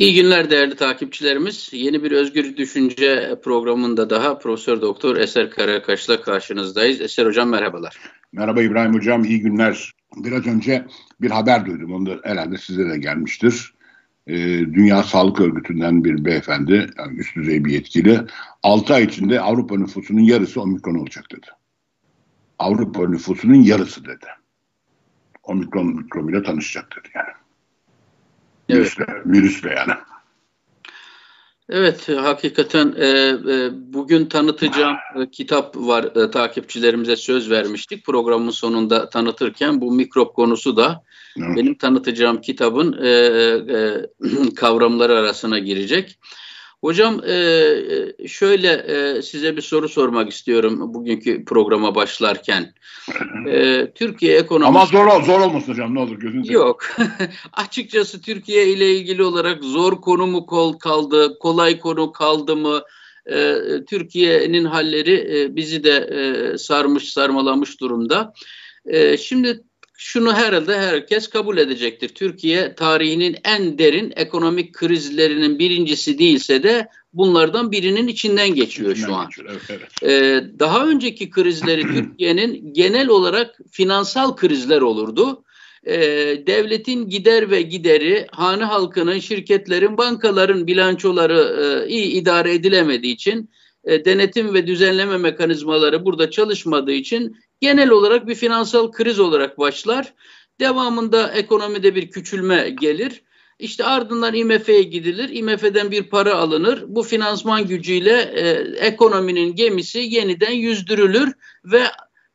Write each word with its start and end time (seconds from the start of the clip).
İyi 0.00 0.14
günler 0.14 0.50
değerli 0.50 0.76
takipçilerimiz. 0.76 1.70
Yeni 1.72 2.02
bir 2.02 2.12
Özgür 2.12 2.56
Düşünce 2.56 3.38
programında 3.44 4.10
daha 4.10 4.38
Profesör 4.38 4.80
Doktor 4.80 5.16
Eser 5.16 5.50
Karakaş'la 5.50 6.22
karşınızdayız. 6.22 7.00
Eser 7.00 7.26
Hocam 7.26 7.48
merhabalar. 7.48 7.96
Merhaba 8.32 8.62
İbrahim 8.62 8.94
Hocam, 8.94 9.24
iyi 9.24 9.40
günler. 9.40 9.92
Biraz 10.16 10.46
önce 10.46 10.86
bir 11.20 11.30
haber 11.30 11.66
duydum, 11.66 11.92
onu 11.92 12.06
da 12.06 12.20
herhalde 12.22 12.58
size 12.58 12.90
de 12.90 12.98
gelmiştir. 12.98 13.74
Ee, 14.26 14.34
Dünya 14.58 15.02
Sağlık 15.02 15.40
Örgütü'nden 15.40 16.04
bir 16.04 16.24
beyefendi, 16.24 16.90
yani 16.98 17.18
üst 17.18 17.36
düzey 17.36 17.64
bir 17.64 17.72
yetkili, 17.72 18.20
6 18.62 18.94
ay 18.94 19.04
içinde 19.04 19.40
Avrupa 19.40 19.78
nüfusunun 19.78 20.20
yarısı 20.20 20.60
omikron 20.60 20.94
olacak 20.94 21.24
dedi. 21.32 21.46
Avrupa 22.58 23.08
nüfusunun 23.08 23.62
yarısı 23.62 24.04
dedi. 24.04 24.26
Omikron 25.42 25.86
mikrobuyla 25.86 26.42
tanışacak 26.42 26.96
dedi 26.96 27.08
yani. 27.14 27.39
Evet. 28.70 28.80
Virüsle, 28.80 29.06
virüsle 29.26 29.70
yani. 29.70 29.92
Evet, 31.72 32.08
hakikaten 32.08 32.94
e, 32.96 33.06
e, 33.06 33.70
bugün 33.72 34.26
tanıtacağım 34.26 34.96
e, 35.16 35.30
kitap 35.30 35.76
var. 35.76 36.04
E, 36.04 36.30
takipçilerimize 36.30 37.16
söz 37.16 37.50
vermiştik. 37.50 38.06
Programın 38.06 38.50
sonunda 38.50 39.08
tanıtırken 39.08 39.80
bu 39.80 39.92
mikrop 39.92 40.34
konusu 40.34 40.76
da 40.76 41.02
evet. 41.38 41.56
benim 41.56 41.74
tanıtacağım 41.74 42.40
kitabın 42.40 42.92
e, 43.02 43.08
e, 43.08 44.06
kavramları 44.56 45.18
arasına 45.18 45.58
girecek. 45.58 46.18
Hocam 46.80 47.20
e, 47.26 47.32
e, 47.32 48.28
şöyle 48.28 48.72
e, 48.72 49.22
size 49.22 49.56
bir 49.56 49.62
soru 49.62 49.88
sormak 49.88 50.30
istiyorum 50.30 50.94
bugünkü 50.94 51.44
programa 51.44 51.94
başlarken. 51.94 52.74
Türkiye 53.94 54.38
ekonomisi... 54.38 54.68
Ama 54.68 54.86
zor 54.86 55.22
zor 55.22 55.40
olmasın 55.40 55.72
hocam 55.72 55.94
ne 55.94 56.00
olur 56.00 56.16
gözünüzü. 56.18 56.52
Yok. 56.52 56.82
Açıkçası 57.52 58.22
Türkiye 58.22 58.68
ile 58.68 58.94
ilgili 58.94 59.22
olarak 59.22 59.64
zor 59.64 60.00
konu 60.00 60.26
mu 60.26 60.46
kol 60.46 60.72
kaldı, 60.72 61.38
kolay 61.38 61.78
konu 61.78 62.12
kaldı 62.12 62.56
mı? 62.56 62.82
Türkiye'nin 63.88 64.64
halleri 64.64 65.48
bizi 65.56 65.84
de 65.84 66.58
sarmış 66.58 67.12
sarmalamış 67.12 67.80
durumda. 67.80 68.32
Şimdi 69.18 69.60
şunu 70.02 70.34
herhalde 70.34 70.78
herkes 70.78 71.28
kabul 71.28 71.58
edecektir. 71.58 72.08
Türkiye 72.08 72.74
tarihinin 72.74 73.36
en 73.44 73.78
derin 73.78 74.12
ekonomik 74.16 74.74
krizlerinin 74.74 75.58
birincisi 75.58 76.18
değilse 76.18 76.62
de 76.62 76.88
bunlardan 77.12 77.72
birinin 77.72 78.08
içinden 78.08 78.54
geçiyor 78.54 78.92
içinden 78.92 79.06
şu 79.06 79.14
an. 79.14 79.26
Geçiyor, 79.26 79.48
evet, 79.50 79.62
evet. 79.68 80.02
Ee, 80.02 80.58
daha 80.58 80.86
önceki 80.86 81.30
krizleri 81.30 81.82
Türkiye'nin 81.94 82.72
genel 82.74 83.08
olarak 83.08 83.58
finansal 83.70 84.36
krizler 84.36 84.80
olurdu. 84.80 85.44
Ee, 85.86 85.96
devletin 86.46 87.08
gider 87.08 87.50
ve 87.50 87.62
gideri, 87.62 88.26
hane 88.30 88.64
halkının, 88.64 89.18
şirketlerin, 89.18 89.98
bankaların 89.98 90.66
bilançoları 90.66 91.40
e, 91.84 91.88
iyi 91.88 92.06
idare 92.06 92.54
edilemediği 92.54 93.14
için 93.14 93.50
e, 93.84 94.04
denetim 94.04 94.54
ve 94.54 94.66
düzenleme 94.66 95.16
mekanizmaları 95.16 96.04
burada 96.04 96.30
çalışmadığı 96.30 96.92
için 96.92 97.36
genel 97.60 97.90
olarak 97.90 98.26
bir 98.26 98.34
finansal 98.34 98.92
kriz 98.92 99.20
olarak 99.20 99.58
başlar. 99.58 100.14
Devamında 100.60 101.32
ekonomide 101.32 101.94
bir 101.94 102.10
küçülme 102.10 102.70
gelir. 102.80 103.22
İşte 103.58 103.84
ardından 103.84 104.34
IMF'ye 104.34 104.82
gidilir. 104.82 105.28
IMF'den 105.28 105.90
bir 105.90 106.02
para 106.02 106.34
alınır. 106.34 106.84
Bu 106.86 107.02
finansman 107.02 107.66
gücüyle 107.66 108.20
e, 108.20 108.50
ekonominin 108.86 109.54
gemisi 109.54 109.98
yeniden 109.98 110.52
yüzdürülür 110.52 111.32
ve 111.64 111.82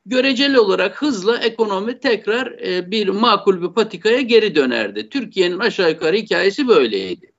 göreceli 0.05 0.59
olarak 0.59 1.01
hızla 1.01 1.37
ekonomi 1.37 1.99
tekrar 1.99 2.47
e, 2.47 2.91
bir 2.91 3.07
makul 3.07 3.61
bir 3.61 3.73
patikaya 3.73 4.21
geri 4.21 4.55
dönerdi. 4.55 5.09
Türkiye'nin 5.09 5.59
aşağı 5.59 5.89
yukarı 5.89 6.15
hikayesi 6.15 6.67
böyleydi. 6.67 7.34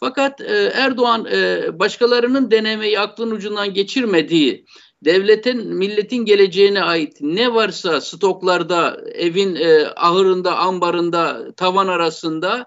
Fakat 0.00 0.40
e, 0.40 0.72
Erdoğan 0.74 1.26
e, 1.32 1.68
başkalarının 1.78 2.50
denemeyi 2.50 3.00
aklın 3.00 3.30
ucundan 3.30 3.74
geçirmediği 3.74 4.64
devletin, 5.04 5.74
milletin 5.74 6.24
geleceğine 6.24 6.82
ait 6.82 7.16
ne 7.20 7.54
varsa 7.54 8.00
stoklarda, 8.00 9.00
evin 9.14 9.54
e, 9.54 9.86
ahırında, 9.96 10.56
ambarında, 10.56 11.52
tavan 11.56 11.88
arasında 11.88 12.66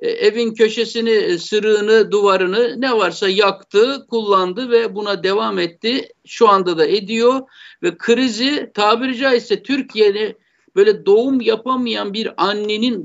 e, 0.00 0.10
evin 0.10 0.54
köşesini, 0.54 1.10
e, 1.10 1.38
sırığını, 1.38 2.10
duvarını 2.12 2.80
ne 2.80 2.92
varsa 2.92 3.28
yaktı, 3.28 4.06
kullandı 4.10 4.70
ve 4.70 4.94
buna 4.94 5.22
devam 5.22 5.58
etti. 5.58 6.08
Şu 6.26 6.48
anda 6.48 6.78
da 6.78 6.86
ediyor 6.86 7.40
ve 7.82 7.98
krizi 7.98 8.70
tabiri 8.74 9.16
caizse 9.16 9.62
Türkiye'nin 9.62 10.36
böyle 10.76 11.06
doğum 11.06 11.40
yapamayan 11.40 12.14
bir 12.14 12.44
annenin 12.48 13.04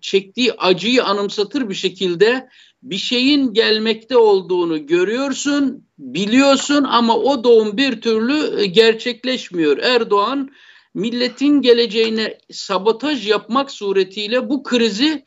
çektiği 0.00 0.52
acıyı 0.52 1.04
anımsatır 1.04 1.68
bir 1.68 1.74
şekilde 1.74 2.48
bir 2.82 2.96
şeyin 2.96 3.52
gelmekte 3.52 4.16
olduğunu 4.16 4.86
görüyorsun, 4.86 5.86
biliyorsun 5.98 6.84
ama 6.84 7.16
o 7.16 7.44
doğum 7.44 7.76
bir 7.76 8.00
türlü 8.00 8.60
e, 8.60 8.66
gerçekleşmiyor. 8.66 9.78
Erdoğan 9.78 10.50
milletin 10.94 11.60
geleceğine 11.60 12.38
sabotaj 12.52 13.28
yapmak 13.28 13.70
suretiyle 13.70 14.48
bu 14.48 14.62
krizi 14.62 15.24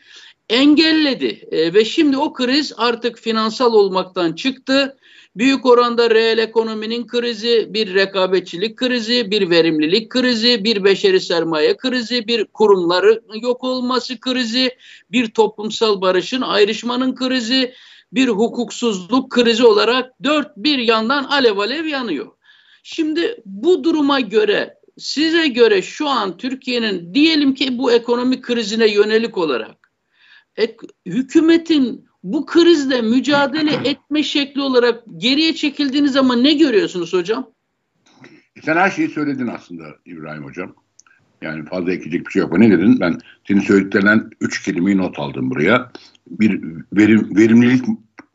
engelledi 0.49 1.47
e, 1.51 1.73
ve 1.73 1.85
şimdi 1.85 2.17
o 2.17 2.33
kriz 2.33 2.73
artık 2.77 3.17
finansal 3.17 3.73
olmaktan 3.73 4.33
çıktı 4.33 4.97
Büyük 5.35 5.65
oranda 5.65 6.09
reel 6.09 6.37
ekonominin 6.37 7.07
krizi, 7.07 7.73
bir 7.73 7.93
rekabetçilik 7.93 8.77
krizi, 8.77 9.31
bir 9.31 9.49
verimlilik 9.49 10.09
krizi, 10.09 10.63
bir 10.63 10.83
beşeri 10.83 11.19
sermaye 11.19 11.77
krizi, 11.77 12.27
bir 12.27 12.45
kurumları 12.45 13.23
yok 13.41 13.63
olması 13.63 14.19
krizi, 14.19 14.77
bir 15.11 15.27
toplumsal 15.27 16.01
barışın 16.01 16.41
ayrışmanın 16.41 17.15
krizi, 17.15 17.73
bir 18.11 18.27
hukuksuzluk 18.27 19.31
krizi 19.31 19.65
olarak 19.65 20.23
dört 20.23 20.57
bir 20.57 20.77
yandan 20.77 21.23
alev 21.23 21.57
alev 21.57 21.85
yanıyor. 21.85 22.27
Şimdi 22.83 23.41
bu 23.45 23.83
duruma 23.83 24.19
göre 24.19 24.77
size 24.97 25.47
göre 25.47 25.81
şu 25.81 26.09
an 26.09 26.37
Türkiye'nin 26.37 27.13
diyelim 27.13 27.55
ki 27.55 27.77
bu 27.77 27.91
ekonomik 27.91 28.43
krizine 28.43 28.91
yönelik 28.91 29.37
olarak 29.37 29.91
ek, 30.55 30.75
hükümetin 31.05 32.05
bu 32.23 32.45
krizle 32.45 33.01
mücadele 33.01 33.89
etme 33.89 34.23
şekli 34.23 34.61
olarak 34.61 35.03
geriye 35.17 35.55
çekildiğiniz 35.55 36.11
zaman 36.11 36.43
ne 36.43 36.53
görüyorsunuz 36.53 37.13
hocam? 37.13 37.49
Sen 38.63 38.77
her 38.77 38.91
şeyi 38.91 39.09
söyledin 39.09 39.47
aslında 39.47 39.83
İbrahim 40.05 40.43
hocam. 40.43 40.75
Yani 41.41 41.65
fazla 41.65 41.91
ekleyecek 41.91 42.27
bir 42.27 42.31
şey 42.31 42.39
yok. 42.39 42.57
Ne 42.57 42.71
dedin? 42.71 42.99
Ben 42.99 43.17
senin 43.47 43.59
söylediklerinden 43.59 44.29
üç 44.41 44.63
kelimeyi 44.63 44.97
not 44.97 45.19
aldım 45.19 45.49
buraya. 45.49 45.91
Bir 46.27 46.63
verim, 46.93 47.35
verimlilik 47.35 47.85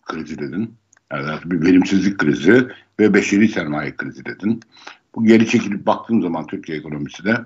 krizi 0.03 0.39
dedin. 0.39 0.75
Yani 1.13 1.39
bir 1.45 1.67
verimsizlik 1.67 2.19
krizi 2.19 2.67
ve 3.01 3.15
beşeri 3.15 3.49
sermaye 3.49 3.97
krizi 3.97 4.25
dedin. 4.25 4.61
Bu 5.15 5.25
geri 5.25 5.47
çekilip 5.47 5.87
baktığım 5.87 6.23
zaman 6.23 6.47
Türkiye 6.47 6.79
ekonomisi 6.79 7.25
de 7.25 7.39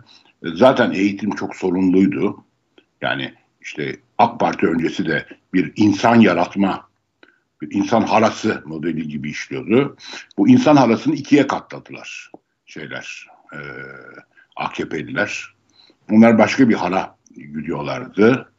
e, 0.43 0.49
zaten 0.55 0.91
eğitim 0.91 1.31
çok 1.31 1.57
sorunluydu. 1.57 2.45
Yani 3.01 3.35
işte 3.63 3.97
AK 4.19 4.41
Parti 4.41 4.67
öncesi 4.67 5.07
de 5.07 5.27
bir 5.55 5.73
insan 5.77 6.21
yaratma, 6.21 6.89
bir 7.61 7.75
insan 7.75 8.03
harası 8.03 8.63
modeli 8.67 9.09
gibi 9.09 9.31
işliyordu. 9.31 9.97
Bu 10.39 10.49
insan 10.49 10.77
harasını 10.77 11.15
ikiye 11.15 11.47
katladılar 11.47 12.31
şeyler, 12.67 13.27
e, 13.53 13.59
AKP'liler. 14.57 15.55
Bunlar 16.11 16.39
başka 16.39 16.69
bir 16.69 16.75
hara 16.75 17.17
gidiyorlardı. 17.37 18.53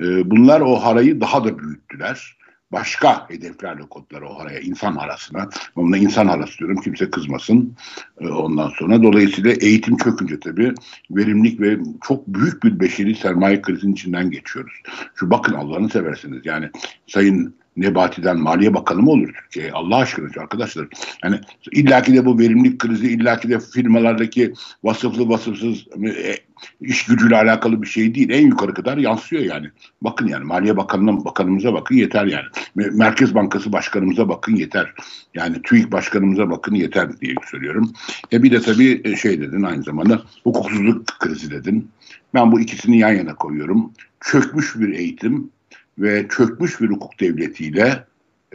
E, 0.00 0.30
bunlar 0.30 0.60
o 0.60 0.76
harayı 0.76 1.20
daha 1.20 1.44
da 1.44 1.58
büyüttüler 1.58 2.36
başka 2.72 3.30
hedeflerle 3.30 3.82
kodlar 3.82 4.22
o 4.22 4.38
araya 4.38 4.60
insan 4.60 4.96
arasına. 4.96 5.48
Onunla 5.76 5.96
insan 5.96 6.26
arası 6.26 6.58
diyorum 6.58 6.76
kimse 6.76 7.10
kızmasın 7.10 7.76
ee, 8.20 8.28
ondan 8.28 8.72
sonra. 8.78 9.02
Dolayısıyla 9.02 9.52
eğitim 9.52 9.96
çökünce 9.96 10.40
tabii 10.40 10.74
verimlilik 11.10 11.60
ve 11.60 11.78
çok 12.02 12.26
büyük 12.26 12.64
bir 12.64 12.80
beşeri 12.80 13.14
sermaye 13.14 13.62
krizinin 13.62 13.92
içinden 13.92 14.30
geçiyoruz. 14.30 14.72
Şu 15.14 15.30
bakın 15.30 15.54
Allah'ını 15.54 15.88
seversiniz 15.88 16.46
yani 16.46 16.70
Sayın 17.06 17.54
Nebati'den 17.76 18.38
Maliye 18.38 18.74
Bakanı 18.74 19.02
mı 19.02 19.10
olur 19.10 19.34
Türkiye? 19.40 19.72
Allah 19.72 19.96
aşkına 19.96 20.42
arkadaşlar. 20.42 20.88
Yani 21.24 21.40
illaki 21.72 22.14
de 22.14 22.26
bu 22.26 22.38
verimlilik 22.38 22.78
krizi, 22.78 23.12
illaki 23.12 23.48
de 23.48 23.60
firmalardaki 23.60 24.54
vasıflı 24.84 25.28
vasıfsız 25.28 25.86
e, 26.04 26.36
iş 26.80 27.04
gücüyle 27.04 27.36
alakalı 27.36 27.82
bir 27.82 27.86
şey 27.86 28.14
değil. 28.14 28.30
En 28.30 28.46
yukarı 28.46 28.74
kadar 28.74 28.98
yansıyor 28.98 29.42
yani. 29.42 29.70
Bakın 30.02 30.26
yani 30.26 30.44
Maliye 30.44 30.76
Bakanı'na 30.76 31.24
bakanımıza 31.24 31.74
bakın 31.74 31.94
yeter 31.94 32.26
yani. 32.26 32.46
Merkez 32.74 33.34
Bankası 33.34 33.72
Başkanımıza 33.72 34.28
bakın 34.28 34.56
yeter. 34.56 34.94
Yani 35.34 35.62
TÜİK 35.62 35.92
Başkanımıza 35.92 36.50
bakın 36.50 36.74
yeter 36.74 37.20
diye 37.20 37.34
söylüyorum. 37.50 37.92
E 38.32 38.42
bir 38.42 38.50
de 38.50 38.60
tabii 38.60 39.00
e, 39.04 39.16
şey 39.16 39.40
dedin 39.40 39.62
aynı 39.62 39.82
zamanda 39.82 40.22
hukuksuzluk 40.44 41.06
krizi 41.06 41.50
dedin. 41.50 41.90
Ben 42.34 42.52
bu 42.52 42.60
ikisini 42.60 42.98
yan 42.98 43.12
yana 43.12 43.34
koyuyorum. 43.34 43.92
Çökmüş 44.20 44.78
bir 44.78 44.88
eğitim 44.88 45.50
ve 45.98 46.26
çökmüş 46.28 46.80
bir 46.80 46.88
hukuk 46.88 47.20
devletiyle 47.20 48.04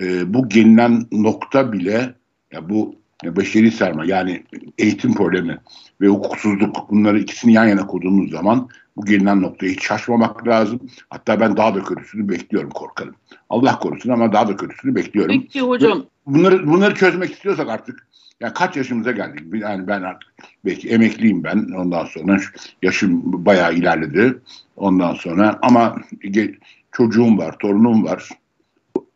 e, 0.01 0.33
bu 0.33 0.49
gelinen 0.49 1.05
nokta 1.11 1.73
bile 1.73 2.15
ya 2.51 2.69
bu 2.69 2.95
beşeri 3.23 3.71
sermaye 3.71 4.09
yani 4.09 4.43
eğitim 4.77 5.13
problemi 5.13 5.57
ve 6.01 6.07
hukuksuzluk 6.07 6.89
bunları 6.91 7.19
ikisini 7.19 7.53
yan 7.53 7.65
yana 7.65 7.87
koyduğumuz 7.87 8.31
zaman 8.31 8.69
bu 8.97 9.05
gelinen 9.05 9.41
noktaya 9.41 9.71
hiç 9.71 9.83
şaşmamak 9.83 10.47
lazım. 10.47 10.79
Hatta 11.09 11.39
ben 11.39 11.57
daha 11.57 11.75
da 11.75 11.83
kötüsünü 11.83 12.29
bekliyorum 12.29 12.69
korkarım. 12.69 13.15
Allah 13.49 13.79
korusun 13.79 14.09
ama 14.09 14.33
daha 14.33 14.47
da 14.47 14.55
kötüsünü 14.55 14.95
bekliyorum. 14.95 15.41
Peki 15.41 15.61
hocam. 15.61 16.05
Bunları, 16.25 16.67
bunları 16.67 16.95
çözmek 16.95 17.31
istiyorsak 17.31 17.69
artık 17.69 18.07
yani 18.39 18.53
kaç 18.53 18.77
yaşımıza 18.77 19.11
geldik? 19.11 19.61
Yani 19.61 19.87
ben 19.87 20.01
artık 20.01 20.29
belki 20.65 20.89
emekliyim 20.89 21.43
ben 21.43 21.67
ondan 21.77 22.05
sonra 22.05 22.39
yaşım 22.81 23.45
bayağı 23.45 23.73
ilerledi 23.73 24.37
ondan 24.75 25.13
sonra 25.13 25.59
ama 25.61 25.95
çocuğum 26.91 27.37
var, 27.37 27.57
torunum 27.59 28.05
var. 28.05 28.29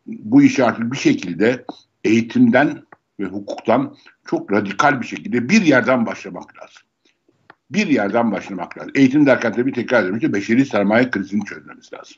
Bu 0.08 0.42
işi 0.42 0.64
artık 0.64 0.92
bir 0.92 0.98
şekilde 0.98 1.66
eğitimden 2.04 2.82
ve 3.20 3.26
hukuktan 3.26 3.98
çok 4.30 4.52
radikal 4.52 5.02
bir 5.02 5.08
şekilde 5.08 5.50
bir 5.50 5.62
yerden 5.62 6.06
başlamak 6.06 6.58
lazım. 6.58 6.82
Bir 7.72 7.88
yerden 7.88 8.32
başlamak 8.32 8.78
lazım. 8.78 8.92
Eğitim 8.96 9.26
derken 9.26 9.54
tabii 9.54 9.74
tekrar 9.74 10.00
ediyorum 10.00 10.20
ki 10.20 10.34
beşeri 10.34 10.66
sermaye 10.66 11.10
krizini 11.10 11.46
çözmemiz 11.46 11.94
lazım. 11.94 12.18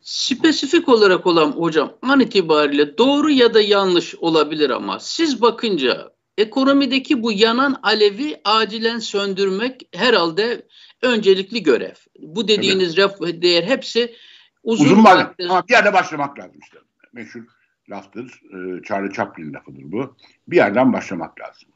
Spesifik 0.00 0.88
olarak 0.88 1.26
olan 1.26 1.52
hocam 1.52 1.92
an 2.02 2.20
itibariyle 2.20 2.98
doğru 2.98 3.30
ya 3.30 3.54
da 3.54 3.60
yanlış 3.60 4.14
olabilir 4.14 4.70
ama 4.70 4.98
siz 5.00 5.42
bakınca 5.42 6.12
ekonomideki 6.38 7.22
bu 7.22 7.32
yanan 7.32 7.80
alevi 7.82 8.40
acilen 8.44 8.98
söndürmek 8.98 9.88
herhalde 9.94 10.66
öncelikli 11.02 11.62
görev. 11.62 11.94
Bu 12.18 12.48
dediğiniz 12.48 12.98
evet. 12.98 12.98
raf 12.98 13.20
değer 13.20 13.62
hepsi 13.62 14.14
uzun, 14.62 14.84
uzun. 14.84 15.04
Ama 15.04 15.34
bir 15.68 15.72
yerde 15.72 15.92
başlamak 15.92 16.38
lazım 16.38 16.60
işte. 16.62 16.78
Meşhur 17.12 17.42
laftır. 17.90 18.42
E, 18.50 18.82
Charlie 18.82 19.12
Chaplin 19.12 19.52
lafıdır 19.52 19.92
bu. 19.92 20.16
Bir 20.48 20.56
yerden 20.56 20.92
başlamak 20.92 21.40
lazım. 21.40 21.68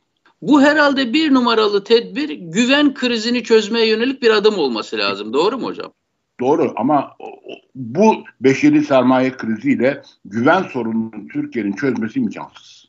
Bu 0.42 0.62
herhalde 0.62 1.12
bir 1.12 1.34
numaralı 1.34 1.84
tedbir 1.84 2.30
güven 2.30 2.94
krizini 2.94 3.42
çözmeye 3.42 3.88
yönelik 3.88 4.22
bir 4.22 4.30
adım 4.30 4.58
olması 4.58 4.98
lazım. 4.98 5.32
Doğru 5.32 5.58
mu 5.58 5.66
hocam? 5.66 5.92
Doğru 6.40 6.72
ama 6.76 7.16
bu 7.74 8.24
beşeri 8.40 8.84
sermaye 8.84 9.36
kriziyle 9.36 10.02
güven 10.24 10.62
sorununu 10.62 11.28
Türkiye'nin 11.32 11.72
çözmesi 11.72 12.18
imkansız. 12.18 12.88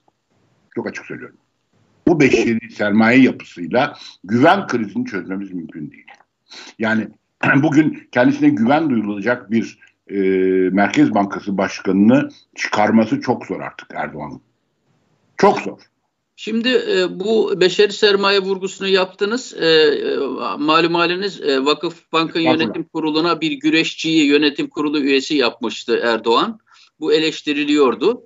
Çok 0.75 0.87
açık 0.87 1.05
söylüyorum. 1.05 1.37
Bu 2.07 2.19
beşeri 2.19 2.71
sermaye 2.71 3.21
yapısıyla 3.21 3.97
güven 4.23 4.67
krizini 4.67 5.05
çözmemiz 5.05 5.53
mümkün 5.53 5.91
değil. 5.91 6.05
Yani 6.79 7.07
bugün 7.55 8.07
kendisine 8.11 8.49
güven 8.49 8.89
duyulacak 8.89 9.51
bir 9.51 9.79
e, 10.09 10.19
Merkez 10.71 11.13
Bankası 11.13 11.57
Başkanı'nı 11.57 12.29
çıkarması 12.55 13.21
çok 13.21 13.45
zor 13.45 13.59
artık 13.59 13.87
Erdoğan'ın. 13.95 14.41
Çok 15.37 15.59
zor. 15.59 15.79
Şimdi 16.35 16.69
e, 16.69 17.19
bu 17.19 17.61
beşeri 17.61 17.93
sermaye 17.93 18.39
vurgusunu 18.39 18.87
yaptınız. 18.87 19.53
E, 19.59 19.65
e 19.65 20.17
malum 20.57 20.95
haliniz 20.95 21.41
e, 21.41 21.65
Vakıf 21.65 22.11
Bank'ın 22.11 22.39
yönetim 22.39 22.83
kuruluna 22.83 23.41
bir 23.41 23.51
güreşçiyi 23.51 24.25
yönetim 24.25 24.69
kurulu 24.69 24.99
üyesi 24.99 25.35
yapmıştı 25.35 25.99
Erdoğan. 26.03 26.59
Bu 26.99 27.13
eleştiriliyordu. 27.13 28.25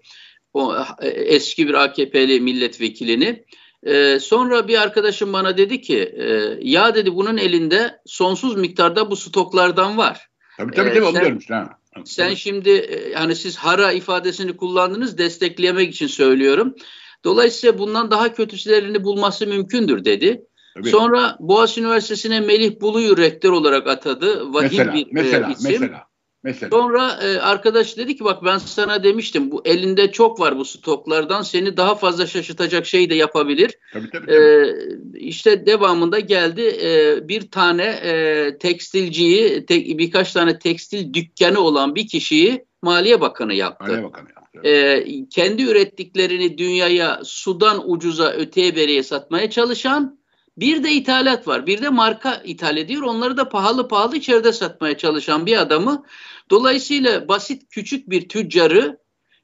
O 0.53 0.75
e, 1.01 1.07
eski 1.07 1.67
bir 1.67 1.73
AKP'li 1.73 2.41
milletvekilini. 2.41 3.45
E, 3.83 4.19
sonra 4.19 4.67
bir 4.67 4.81
arkadaşım 4.81 5.33
bana 5.33 5.57
dedi 5.57 5.81
ki 5.81 5.97
e, 5.99 6.57
ya 6.61 6.95
dedi 6.95 7.15
bunun 7.15 7.37
elinde 7.37 7.99
sonsuz 8.05 8.55
miktarda 8.55 9.11
bu 9.11 9.15
stoklardan 9.15 9.97
var. 9.97 10.30
Tabii 10.61 10.75
tabii, 10.75 11.13
tabii 11.13 11.17
ee, 11.17 11.23
sen, 11.23 11.37
işte, 11.37 11.53
ha. 11.53 11.77
sen 12.05 12.33
şimdi 12.33 12.69
e, 12.69 13.13
hani 13.13 13.35
siz 13.35 13.57
hara 13.57 13.91
ifadesini 13.91 14.57
kullandınız 14.57 15.17
desteklemek 15.17 15.93
için 15.93 16.07
söylüyorum. 16.07 16.75
Dolayısıyla 17.23 17.79
bundan 17.79 18.11
daha 18.11 18.33
kötülerini 18.33 19.03
bulması 19.03 19.47
mümkündür 19.47 20.05
dedi. 20.05 20.45
Tabii. 20.73 20.89
Sonra 20.89 21.37
Boğaziçi 21.39 21.81
Üniversitesi'ne 21.81 22.39
Melih 22.39 22.81
Bulu'yu 22.81 23.17
rektör 23.17 23.51
olarak 23.51 23.87
atadı. 23.87 24.53
Vahim 24.53 24.69
mesela, 24.71 24.93
bir 24.93 25.07
mesela, 25.11 25.49
e, 25.49 25.53
isim. 25.53 25.71
Mesela. 25.71 26.10
Mesela. 26.43 26.69
Sonra 26.69 27.19
e, 27.23 27.37
arkadaş 27.39 27.97
dedi 27.97 28.15
ki 28.15 28.23
bak 28.23 28.43
ben 28.45 28.57
sana 28.57 29.03
demiştim 29.03 29.51
bu 29.51 29.61
elinde 29.65 30.11
çok 30.11 30.39
var 30.39 30.57
bu 30.57 30.65
stoklardan 30.65 31.41
seni 31.41 31.77
daha 31.77 31.95
fazla 31.95 32.27
şaşırtacak 32.27 32.85
şey 32.85 33.09
de 33.09 33.15
yapabilir. 33.15 33.77
Tabii, 33.93 34.09
tabii, 34.09 34.25
tabii. 34.25 34.35
E, 34.35 35.19
işte 35.19 35.65
devamında 35.65 36.19
geldi 36.19 36.61
e, 36.83 37.19
bir 37.27 37.51
tane 37.51 37.83
e, 37.83 38.57
tekstilciyi 38.57 39.65
te, 39.65 39.75
birkaç 39.75 40.33
tane 40.33 40.59
tekstil 40.59 41.13
dükkanı 41.13 41.59
olan 41.59 41.95
bir 41.95 42.07
kişiyi 42.07 42.65
Maliye 42.81 43.21
Bakanı 43.21 43.53
yaptı. 43.53 43.85
Maliye 43.85 44.03
Bakanı 44.03 44.27
yaptı. 44.29 44.69
E, 44.69 45.05
kendi 45.29 45.63
ürettiklerini 45.63 46.57
dünyaya 46.57 47.21
sudan 47.23 47.91
ucuza 47.91 48.31
öteye 48.31 48.75
beriye 48.75 49.03
satmaya 49.03 49.49
çalışan 49.49 50.20
bir 50.61 50.83
de 50.83 50.91
ithalat 50.91 51.47
var. 51.47 51.67
Bir 51.67 51.81
de 51.81 51.89
marka 51.89 52.41
ithal 52.45 52.77
ediyor. 52.77 53.01
Onları 53.01 53.37
da 53.37 53.49
pahalı 53.49 53.87
pahalı 53.87 54.17
içeride 54.17 54.53
satmaya 54.53 54.97
çalışan 54.97 55.45
bir 55.45 55.57
adamı. 55.57 56.03
Dolayısıyla 56.49 57.27
basit 57.27 57.61
küçük 57.69 58.09
bir 58.09 58.29
tüccarı 58.29 58.97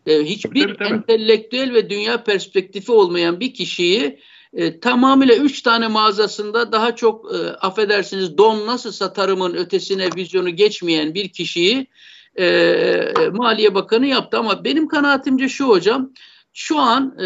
e, 0.06 0.24
hiçbir 0.24 0.64
tabii, 0.64 0.78
tabii. 0.78 0.88
entelektüel 0.88 1.74
ve 1.74 1.90
dünya 1.90 2.24
perspektifi 2.24 2.92
olmayan 2.92 3.40
bir 3.40 3.54
kişiyi 3.54 4.20
e, 4.54 4.80
tamamıyla 4.80 5.36
üç 5.36 5.62
tane 5.62 5.88
mağazasında 5.88 6.72
daha 6.72 6.96
çok 6.96 7.36
e, 7.36 7.38
affedersiniz 7.38 8.38
don 8.38 8.68
nasıl 8.68 8.92
satarımın 8.92 9.54
ötesine 9.54 10.10
vizyonu 10.16 10.50
geçmeyen 10.50 11.14
bir 11.14 11.30
kişiyi 11.30 11.88
e, 12.36 12.46
e, 12.46 13.14
Maliye 13.34 13.76
Bakanı 13.76 14.08
yaptı. 14.08 14.38
Ama 14.38 14.64
benim 14.64 14.88
kanaatimce 14.88 15.50
şu 15.50 15.68
hocam 15.68 16.12
şu 16.60 16.80
an 16.80 17.18
e, 17.20 17.26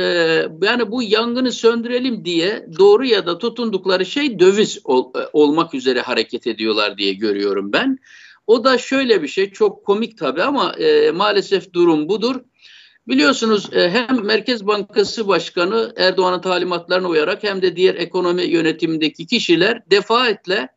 yani 0.62 0.92
bu 0.92 1.04
yangını 1.04 1.51
söndürelim 1.51 2.25
diye 2.25 2.66
doğru 2.80 3.06
ya 3.06 3.25
da 3.25 3.38
tutundukları 3.38 4.06
şey 4.06 4.39
döviz 4.39 4.80
ol, 4.83 5.12
e, 5.16 5.19
olmak 5.33 5.74
üzere 5.74 6.01
hareket 6.01 6.48
ediyorlar 6.48 6.98
diye 6.98 7.13
görüyorum 7.13 7.74
ben. 7.74 8.00
O 8.48 8.63
da 8.63 8.78
şöyle 8.78 9.24
bir 9.24 9.28
şey 9.28 9.51
çok 9.51 9.86
komik 9.86 10.18
tabii 10.18 10.44
ama 10.44 10.74
e, 10.74 11.12
maalesef 11.12 11.74
durum 11.74 12.10
budur. 12.10 12.36
Biliyorsunuz 13.07 13.74
e, 13.74 13.89
hem 13.89 14.25
Merkez 14.25 14.68
Bankası 14.68 15.28
Başkanı 15.28 15.94
Erdoğan'ın 15.98 16.42
talimatlarına 16.42 17.07
uyarak 17.07 17.44
hem 17.44 17.62
de 17.62 17.75
diğer 17.75 17.95
ekonomi 17.95 18.44
yönetimindeki 18.44 19.27
kişiler 19.27 19.81
defaatle 19.92 20.69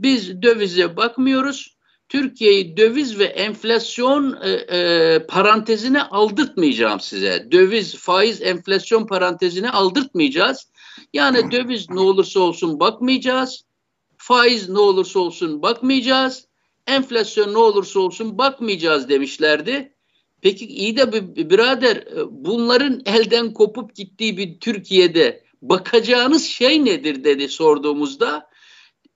biz 0.00 0.42
dövize 0.42 0.96
bakmıyoruz. 0.96 1.76
Türkiye'yi 2.12 2.76
döviz 2.76 3.18
ve 3.18 3.24
enflasyon 3.24 4.38
e, 4.42 4.50
e, 4.50 5.26
parantezine 5.26 6.02
aldırtmayacağım 6.02 7.00
size. 7.00 7.48
Döviz, 7.52 7.96
faiz, 7.96 8.42
enflasyon 8.42 9.06
parantezine 9.06 9.70
aldırtmayacağız. 9.70 10.68
Yani 11.12 11.50
döviz 11.52 11.90
ne 11.90 12.00
olursa 12.00 12.40
olsun 12.40 12.80
bakmayacağız. 12.80 13.64
Faiz 14.16 14.68
ne 14.68 14.78
olursa 14.78 15.18
olsun 15.18 15.62
bakmayacağız. 15.62 16.46
Enflasyon 16.86 17.52
ne 17.52 17.58
olursa 17.58 18.00
olsun 18.00 18.38
bakmayacağız 18.38 19.08
demişlerdi. 19.08 19.94
Peki 20.40 20.66
iyi 20.66 20.96
de 20.96 21.36
birader 21.50 21.96
e, 21.96 22.24
bunların 22.30 23.02
elden 23.06 23.52
kopup 23.52 23.94
gittiği 23.94 24.36
bir 24.36 24.60
Türkiye'de 24.60 25.44
bakacağınız 25.62 26.44
şey 26.44 26.84
nedir 26.84 27.24
dedi 27.24 27.48
sorduğumuzda 27.48 28.51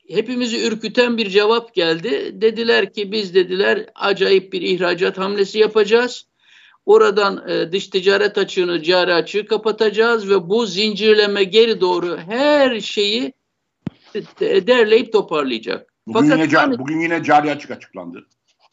hepimizi 0.08 0.66
ürküten 0.66 1.18
bir 1.18 1.28
cevap 1.28 1.74
geldi. 1.74 2.30
Dediler 2.32 2.92
ki 2.92 3.12
biz 3.12 3.34
dediler 3.34 3.86
acayip 3.94 4.52
bir 4.52 4.62
ihracat 4.62 5.18
hamlesi 5.18 5.58
yapacağız. 5.58 6.26
Oradan 6.86 7.48
e, 7.48 7.72
dış 7.72 7.88
ticaret 7.88 8.38
açığını, 8.38 8.82
cari 8.82 9.14
açığı 9.14 9.46
kapatacağız 9.46 10.30
ve 10.30 10.48
bu 10.48 10.66
zincirleme 10.66 11.44
geri 11.44 11.80
doğru 11.80 12.18
her 12.26 12.80
şeyi 12.80 13.32
derleyip 14.40 15.12
toparlayacak. 15.12 15.92
Bugün, 16.06 16.30
Fakat 16.30 16.46
yine, 16.46 16.58
hani, 16.58 16.78
bugün 16.78 17.00
yine 17.00 17.22
cari 17.22 17.50
açık 17.50 17.70
açıklandı. 17.70 18.26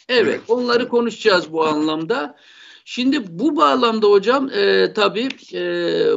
Evet, 0.10 0.28
evet, 0.28 0.42
onları 0.48 0.88
konuşacağız 0.88 1.52
bu 1.52 1.66
anlamda. 1.66 2.36
Şimdi 2.86 3.40
bu 3.40 3.56
bağlamda 3.56 4.08
hocam 4.08 4.50
e, 4.50 4.94
tabii 4.94 5.30
e, 5.54 5.62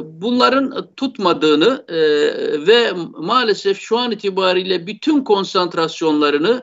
bunların 0.03 0.93
tutmadığını 0.95 1.85
e, 1.87 1.97
ve 2.67 2.91
maalesef 3.17 3.79
şu 3.79 3.97
an 3.97 4.11
itibariyle 4.11 4.87
bütün 4.87 5.23
konsantrasyonlarını, 5.23 6.61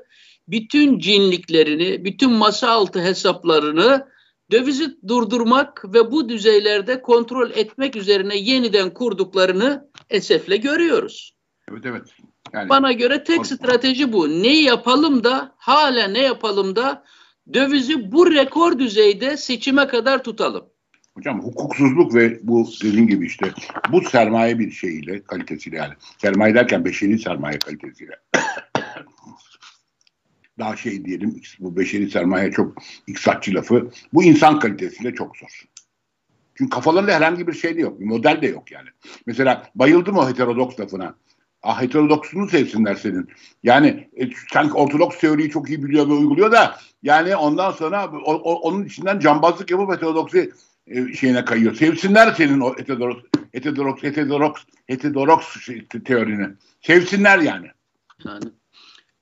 bütün 0.49 0.99
cinliklerini, 0.99 2.05
bütün 2.05 2.33
masa 2.33 2.71
altı 2.71 3.01
hesaplarını 3.01 4.09
dövizi 4.51 4.97
durdurmak 5.09 5.95
ve 5.95 6.11
bu 6.11 6.29
düzeylerde 6.29 7.03
kontrol 7.03 7.51
etmek 7.51 7.97
üzerine 7.97 8.37
yeniden 8.37 8.95
kurduklarını 8.95 9.89
esefle 10.11 10.57
görüyoruz. 10.57 11.35
Evet 11.71 11.87
evet. 11.87 12.03
Yani, 12.53 12.69
Bana 12.69 12.93
göre 12.93 13.25
tek 13.25 13.47
strateji 13.47 14.13
bu. 14.13 14.43
Ne 14.43 14.63
yapalım 14.63 15.25
da 15.25 15.55
hala 15.57 16.09
ne 16.09 16.23
yapalım 16.23 16.77
da 16.77 17.05
dövizi 17.53 18.13
bu 18.13 18.35
rekor 18.35 18.79
düzeyde 18.79 19.37
seçime 19.37 19.87
kadar 19.87 20.25
tutalım. 20.25 20.67
Hocam 21.15 21.43
hukuksuzluk 21.43 22.15
ve 22.15 22.41
bu 22.43 22.69
dediğin 22.83 23.07
gibi 23.07 23.27
işte 23.27 23.53
bu 23.93 24.01
sermaye 24.01 24.59
bir 24.59 24.71
şeyiyle 24.71 25.23
kalitesiyle 25.23 25.77
yani 25.77 25.95
sermaye 26.19 26.55
derken 26.55 26.85
beşeri 26.85 27.19
sermaye 27.19 27.59
kalitesiyle 27.59 28.13
daha 30.59 30.77
şey 30.77 31.05
diyelim 31.05 31.41
bu 31.61 31.77
beşeri 31.77 32.11
sermaye 32.11 32.51
çok 32.51 32.83
iktisatçı 33.07 33.55
lafı 33.55 33.91
bu 34.13 34.25
insan 34.25 34.59
kalitesiyle 34.59 35.15
çok 35.15 35.37
zor. 35.37 35.65
Çünkü 36.55 36.71
kafalarında 36.71 37.13
herhangi 37.13 37.47
bir 37.47 37.53
şey 37.53 37.77
de 37.77 37.81
yok. 37.81 38.01
Bir 38.01 38.05
model 38.05 38.43
de 38.43 38.47
yok 38.47 38.73
yani. 38.73 38.89
Mesela 39.27 39.71
bayıldım 39.75 40.19
o 40.19 40.29
heterodoks 40.29 40.81
lafına. 40.81 41.15
Ah 41.65 41.83
heterodoksunu 41.83 42.49
sevsinler 42.49 42.95
senin. 42.95 43.29
Yani 43.63 44.09
e, 44.17 44.29
sanki 44.53 44.75
ortodoks 44.75 45.19
teoriyi 45.19 45.51
çok 45.51 45.69
iyi 45.69 45.85
biliyor 45.85 46.09
ve 46.09 46.13
uyguluyor 46.13 46.53
da 46.53 46.79
yani 47.03 47.37
ondan 47.37 47.71
sonra 47.71 48.11
o, 48.25 48.35
o, 48.35 48.55
onun 48.55 48.85
içinden 48.85 49.19
cambazlık 49.19 49.71
yapıp 49.71 49.93
heterodoksi 49.93 50.53
e, 50.87 51.15
şeyine 51.15 51.45
kayıyor. 51.45 51.75
Sevsinler 51.75 52.33
senin 52.33 52.61
o 52.61 52.79
heterodoks 52.79 53.23
heterodoks 53.53 54.03
heterodoks 54.03 54.63
heterodoks 54.87 55.61
şey, 55.61 55.87
teorini. 55.87 56.49
Sevsinler 56.81 57.39
yani. 57.39 57.67
Yani 58.25 58.45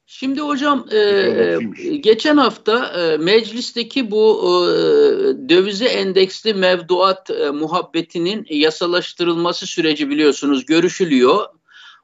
Şimdi 0.06 0.40
hocam 0.40 0.86
e, 0.90 0.98
e, 0.98 1.96
geçen 1.96 2.36
hafta 2.36 2.86
e, 2.86 3.16
meclisteki 3.16 4.10
bu 4.10 4.40
e, 4.40 4.74
dövize 5.48 5.84
endeksli 5.84 6.54
mevduat 6.54 7.30
e, 7.30 7.50
muhabbetinin 7.50 8.46
yasalaştırılması 8.50 9.66
süreci 9.66 10.10
biliyorsunuz 10.10 10.66
görüşülüyor. 10.66 11.46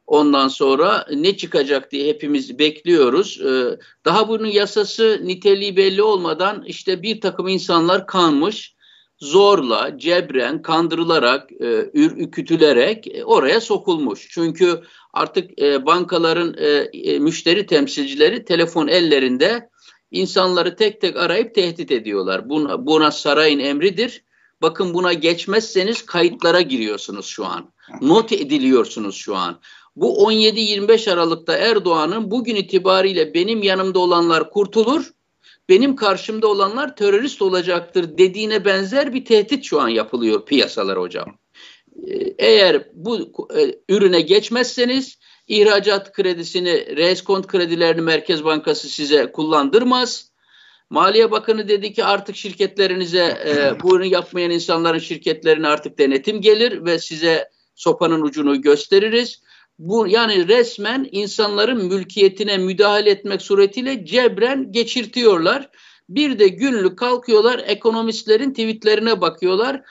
Ondan 0.09 0.49
sonra 0.49 1.07
ne 1.15 1.37
çıkacak 1.37 1.93
diye 1.93 2.09
hepimiz 2.09 2.59
bekliyoruz. 2.59 3.41
E, 3.41 3.79
daha 4.05 4.29
bunun 4.29 4.47
yasası 4.47 5.21
niteliği 5.25 5.77
belli 5.77 6.03
olmadan 6.03 6.65
işte 6.67 7.03
bir 7.03 7.21
takım 7.21 7.49
insanlar 7.49 8.07
kanmış 8.07 8.75
zorla, 9.19 9.99
cebren, 9.99 10.63
kandırılarak, 10.63 11.53
e, 11.53 11.91
ürkütülerek 11.95 13.07
e, 13.07 13.25
oraya 13.25 13.61
sokulmuş. 13.61 14.29
Çünkü 14.31 14.83
artık 15.13 15.63
e, 15.63 15.87
bankaların 15.87 16.55
e, 16.93 17.19
müşteri 17.19 17.67
temsilcileri 17.67 18.45
telefon 18.45 18.89
ellerinde 18.89 19.71
insanları 20.11 20.77
tek 20.77 21.01
tek 21.01 21.17
arayıp 21.17 21.55
tehdit 21.55 21.91
ediyorlar. 21.91 22.49
Buna, 22.49 22.87
buna 22.87 23.11
sarayın 23.11 23.59
emridir. 23.59 24.25
Bakın 24.63 24.95
buna 24.95 25.13
geçmezseniz 25.13 26.07
kayıtlara 26.07 26.61
giriyorsunuz 26.61 27.27
şu 27.27 27.47
an. 27.47 27.73
Not 28.01 28.33
ediliyorsunuz 28.33 29.17
şu 29.17 29.37
an. 29.37 29.61
Bu 29.97 30.33
17-25 30.33 31.13
Aralık'ta 31.13 31.57
Erdoğan'ın 31.57 32.31
bugün 32.31 32.57
itibariyle 32.57 33.35
benim 33.35 33.63
yanımda 33.63 33.99
olanlar 33.99 34.51
kurtulur, 34.51 35.11
benim 35.69 35.97
karşımda 35.97 36.49
olanlar 36.49 36.97
terörist 36.97 37.43
olacaktır 37.43 38.19
dediğine 38.19 38.65
benzer 38.65 39.15
bir 39.15 39.25
tehdit 39.25 39.65
şu 39.65 39.81
an 39.81 39.89
yapılıyor 39.89 40.47
piyasalar 40.47 40.99
hocam. 40.99 41.39
Ee, 42.07 42.35
eğer 42.39 42.89
bu 42.93 43.19
e, 43.59 43.75
ürüne 43.89 44.21
geçmezseniz 44.21 45.19
ihracat 45.49 46.13
kredisini, 46.13 46.97
reskont 46.97 47.47
kredilerini 47.47 48.01
Merkez 48.01 48.45
Bankası 48.45 48.89
size 48.89 49.33
kullandırmaz. 49.33 50.33
Maliye 50.91 51.31
Bakanı 51.31 51.69
dedi 51.69 51.93
ki 51.93 52.05
artık 52.05 52.37
şirketlerinize 52.37 53.25
e, 53.47 53.83
bu 53.83 53.97
ürünü 53.97 54.07
yapmayan 54.07 54.51
insanların 54.51 54.99
şirketlerine 54.99 55.69
artık 55.69 55.99
denetim 55.99 56.41
gelir 56.41 56.85
ve 56.85 56.99
size 56.99 57.51
sopanın 57.79 58.21
ucunu 58.21 58.63
gösteririz. 58.63 59.43
Bu 59.79 60.09
yani 60.09 60.49
resmen 60.49 61.09
insanların 61.13 61.87
mülkiyetine 61.87 62.59
müdahale 62.59 63.11
etmek 63.11 63.43
suretiyle 63.43 64.05
cebren 64.05 64.73
geçirtiyorlar. 64.73 65.71
Bir 66.09 66.39
de 66.39 66.49
günlük 66.49 66.99
kalkıyorlar 66.99 67.63
ekonomistlerin 67.67 68.51
tweetlerine 68.51 69.21
bakıyorlar. 69.21 69.83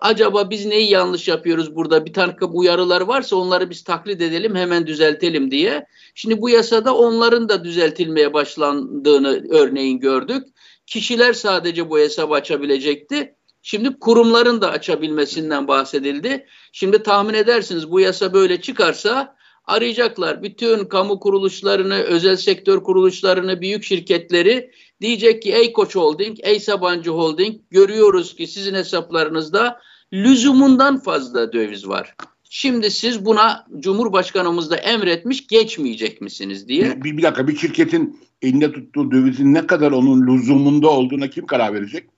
Acaba 0.00 0.50
biz 0.50 0.66
neyi 0.66 0.90
yanlış 0.90 1.28
yapıyoruz 1.28 1.76
burada? 1.76 2.06
Bir 2.06 2.12
takım 2.12 2.50
uyarılar 2.54 3.00
varsa 3.00 3.36
onları 3.36 3.70
biz 3.70 3.84
taklit 3.84 4.22
edelim 4.22 4.54
hemen 4.54 4.86
düzeltelim 4.86 5.50
diye. 5.50 5.86
Şimdi 6.14 6.40
bu 6.40 6.50
yasada 6.50 6.94
onların 6.96 7.48
da 7.48 7.64
düzeltilmeye 7.64 8.32
başlandığını 8.32 9.44
örneğin 9.50 10.00
gördük. 10.00 10.46
Kişiler 10.86 11.32
sadece 11.32 11.90
bu 11.90 11.98
hesabı 11.98 12.34
açabilecekti. 12.34 13.34
Şimdi 13.66 13.98
kurumların 13.98 14.60
da 14.60 14.70
açabilmesinden 14.70 15.68
bahsedildi. 15.68 16.46
Şimdi 16.72 17.02
tahmin 17.02 17.34
edersiniz 17.34 17.90
bu 17.90 18.00
yasa 18.00 18.32
böyle 18.32 18.60
çıkarsa 18.60 19.36
arayacaklar 19.64 20.42
bütün 20.42 20.84
kamu 20.84 21.20
kuruluşlarını, 21.20 21.94
özel 21.94 22.36
sektör 22.36 22.82
kuruluşlarını, 22.82 23.60
büyük 23.60 23.84
şirketleri 23.84 24.70
diyecek 25.00 25.42
ki 25.42 25.52
ey 25.52 25.72
Koç 25.72 25.96
Holding, 25.96 26.38
ey 26.42 26.60
Sabancı 26.60 27.10
Holding 27.10 27.60
görüyoruz 27.70 28.36
ki 28.36 28.46
sizin 28.46 28.74
hesaplarınızda 28.74 29.80
lüzumundan 30.12 30.98
fazla 30.98 31.52
döviz 31.52 31.88
var. 31.88 32.14
Şimdi 32.50 32.90
siz 32.90 33.24
buna 33.24 33.66
Cumhurbaşkanımız 33.78 34.70
da 34.70 34.76
emretmiş 34.76 35.46
geçmeyecek 35.46 36.20
misiniz 36.20 36.68
diye. 36.68 37.04
Bir, 37.04 37.16
bir 37.16 37.22
dakika 37.22 37.48
bir 37.48 37.56
şirketin 37.56 38.20
elinde 38.42 38.72
tuttuğu 38.72 39.10
dövizin 39.10 39.54
ne 39.54 39.66
kadar 39.66 39.92
onun 39.92 40.26
lüzumunda 40.26 40.88
olduğuna 40.88 41.28
kim 41.28 41.46
karar 41.46 41.74
verecek? 41.74 42.13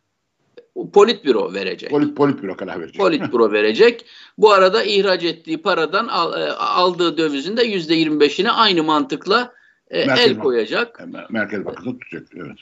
Politbüro 0.92 1.54
verecek. 1.54 1.90
Polit, 1.90 2.16
politbüro 2.16 2.56
karar 2.56 2.80
verecek. 2.80 3.00
Politbüro 3.00 3.52
verecek. 3.52 4.06
Bu 4.38 4.52
arada 4.52 4.82
ihraç 4.82 5.24
ettiği 5.24 5.62
paradan 5.62 6.08
e, 6.08 6.10
aldığı 6.50 7.18
dövizin 7.18 7.56
de 7.56 7.64
yüzde 7.64 7.94
yirmi 7.94 8.20
beşini 8.20 8.50
aynı 8.50 8.82
mantıkla 8.82 9.52
e, 9.90 10.00
el 10.00 10.38
koyacak. 10.38 11.06
Merkez 11.30 11.64
Bankası 11.64 11.98
tutacak. 11.98 12.28
Evet. 12.36 12.56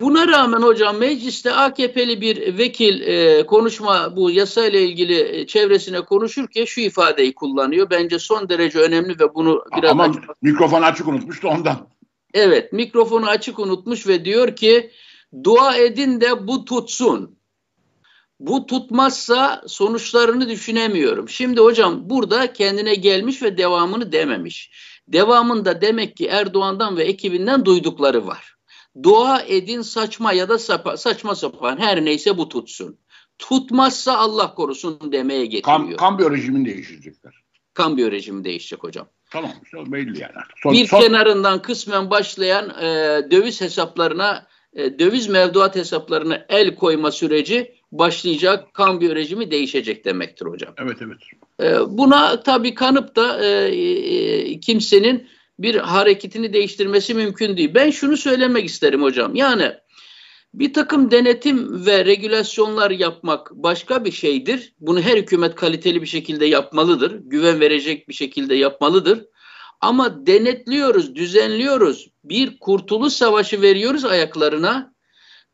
Buna 0.00 0.28
rağmen 0.28 0.62
hocam 0.62 0.96
mecliste 0.96 1.52
AKP'li 1.52 2.20
bir 2.20 2.58
vekil 2.58 3.00
e, 3.00 3.46
konuşma 3.46 4.16
bu 4.16 4.30
yasayla 4.30 4.80
ilgili 4.80 5.40
e, 5.40 5.46
çevresine 5.46 6.00
konuşurken 6.00 6.64
şu 6.64 6.80
ifadeyi 6.80 7.34
kullanıyor. 7.34 7.90
Bence 7.90 8.18
son 8.18 8.48
derece 8.48 8.78
önemli 8.78 9.20
ve 9.20 9.34
bunu 9.34 9.64
biraz 9.76 9.90
Ama 9.90 10.02
açık... 10.02 10.42
mikrofonu 10.42 10.84
açık 10.84 11.08
unutmuştu 11.08 11.48
ondan. 11.48 11.88
Evet 12.34 12.72
mikrofonu 12.72 13.26
açık 13.26 13.58
unutmuş 13.58 14.06
ve 14.06 14.24
diyor 14.24 14.56
ki 14.56 14.90
dua 15.44 15.76
edin 15.76 16.20
de 16.20 16.46
bu 16.46 16.64
tutsun. 16.64 17.36
Bu 18.42 18.66
tutmazsa 18.66 19.62
sonuçlarını 19.66 20.48
düşünemiyorum. 20.48 21.28
Şimdi 21.28 21.60
hocam 21.60 22.10
burada 22.10 22.52
kendine 22.52 22.94
gelmiş 22.94 23.42
ve 23.42 23.58
devamını 23.58 24.12
dememiş. 24.12 24.70
Devamında 25.08 25.80
demek 25.80 26.16
ki 26.16 26.26
Erdoğan'dan 26.26 26.96
ve 26.96 27.04
ekibinden 27.04 27.64
duydukları 27.64 28.26
var. 28.26 28.54
Dua 29.02 29.40
edin 29.40 29.82
saçma 29.82 30.32
ya 30.32 30.48
da 30.48 30.58
sapa, 30.58 30.96
saçma 30.96 31.34
sapan 31.34 31.78
her 31.78 32.04
neyse 32.04 32.38
bu 32.38 32.48
tutsun. 32.48 32.98
Tutmazsa 33.38 34.16
Allah 34.16 34.54
korusun 34.54 35.12
demeye 35.12 35.46
getiriyor. 35.46 35.78
Kam, 35.78 35.96
kambiyo 35.96 36.30
rejimini 36.30 36.68
değiştirecekler. 36.68 37.34
Kambiyo 37.74 38.10
rejimi 38.10 38.44
değişecek 38.44 38.84
hocam. 38.84 39.08
Tamam 39.30 39.52
belli 39.86 40.20
yani. 40.20 40.32
Son, 40.62 40.72
bir 40.72 40.86
son... 40.86 41.00
kenarından 41.00 41.62
kısmen 41.62 42.10
başlayan 42.10 42.70
e, 42.70 42.86
döviz 43.30 43.60
hesaplarına, 43.60 44.46
e, 44.72 44.98
döviz 44.98 45.28
mevduat 45.28 45.76
hesaplarına 45.76 46.46
el 46.48 46.74
koyma 46.74 47.10
süreci 47.10 47.81
başlayacak, 47.92 48.74
kambiyo 48.74 49.14
rejimi 49.14 49.50
değişecek 49.50 50.04
demektir 50.04 50.46
hocam. 50.46 50.74
Evet 50.78 50.98
evet. 51.00 51.18
Ee, 51.62 51.78
buna 51.88 52.42
tabii 52.42 52.74
kanıp 52.74 53.16
da 53.16 53.44
e, 53.44 53.48
e, 53.48 54.60
kimsenin 54.60 55.28
bir 55.58 55.74
hareketini 55.74 56.52
değiştirmesi 56.52 57.14
mümkün 57.14 57.56
değil. 57.56 57.74
Ben 57.74 57.90
şunu 57.90 58.16
söylemek 58.16 58.64
isterim 58.64 59.02
hocam. 59.02 59.34
Yani 59.34 59.72
bir 60.54 60.72
takım 60.72 61.10
denetim 61.10 61.86
ve 61.86 62.04
regülasyonlar 62.04 62.90
yapmak 62.90 63.50
başka 63.50 64.04
bir 64.04 64.12
şeydir. 64.12 64.74
Bunu 64.80 65.00
her 65.00 65.16
hükümet 65.16 65.54
kaliteli 65.54 66.02
bir 66.02 66.06
şekilde 66.06 66.46
yapmalıdır. 66.46 67.20
Güven 67.24 67.60
verecek 67.60 68.08
bir 68.08 68.14
şekilde 68.14 68.54
yapmalıdır. 68.54 69.24
Ama 69.80 70.26
denetliyoruz, 70.26 71.14
düzenliyoruz. 71.14 72.10
Bir 72.24 72.58
kurtuluş 72.58 73.12
savaşı 73.12 73.62
veriyoruz 73.62 74.04
ayaklarına 74.04 74.91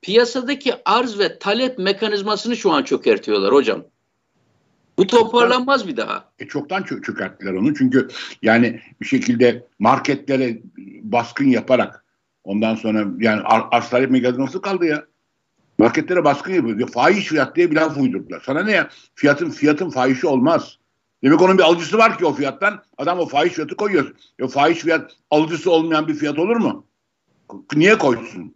piyasadaki 0.02 0.75
arz 0.85 1.19
ve 1.19 1.38
talep 1.38 1.78
mekanizmasını 1.78 2.57
şu 2.57 2.73
an 2.73 2.83
çökertiyorlar 2.83 3.52
hocam. 3.52 3.85
Bu 4.99 5.07
toparlanmaz 5.07 5.88
bir 5.88 5.97
daha. 5.97 6.33
E 6.38 6.49
çoktan 6.49 6.83
çö 6.83 7.02
çökerttiler 7.02 7.52
onu 7.52 7.75
çünkü 7.75 8.09
yani 8.43 8.81
bir 9.00 9.07
şekilde 9.07 9.67
marketlere 9.78 10.59
baskın 11.02 11.49
yaparak 11.49 12.05
ondan 12.45 12.75
sonra 12.75 13.07
yani 13.19 13.40
ar 13.40 13.64
arz 13.71 13.90
talep 13.90 14.11
mekanizması 14.11 14.62
kaldı 14.62 14.87
ya. 14.87 15.05
Marketlere 15.78 16.25
baskın 16.25 16.52
yapıyor. 16.52 16.88
Fahiş 16.88 17.26
fiyat 17.26 17.57
diye 17.57 17.71
bir 17.71 17.76
laf 17.76 17.97
uydurdular. 17.97 18.43
Sana 18.47 18.62
ne 18.62 18.73
ya? 18.73 18.88
Fiyatın 19.14 19.50
fiyatın 19.50 19.90
fahişi 19.90 20.26
olmaz. 20.26 20.78
Demek 21.23 21.43
onun 21.43 21.59
bir 21.59 21.62
alıcısı 21.62 21.99
var 21.99 22.19
ki 22.19 22.26
o 22.26 22.33
fiyattan. 22.33 22.83
Adam 22.99 23.19
o 23.19 23.26
fahiş 23.26 23.52
fiyatı 23.52 23.76
koyuyor. 23.76 24.14
Ya 24.38 24.47
fahiş 24.49 24.78
fiyat 24.78 25.17
alıcısı 25.31 25.71
olmayan 25.71 26.09
bir 26.09 26.14
fiyat 26.14 26.38
olur 26.38 26.57
mu? 26.57 26.87
Niye 27.75 27.99
koysun? 27.99 28.55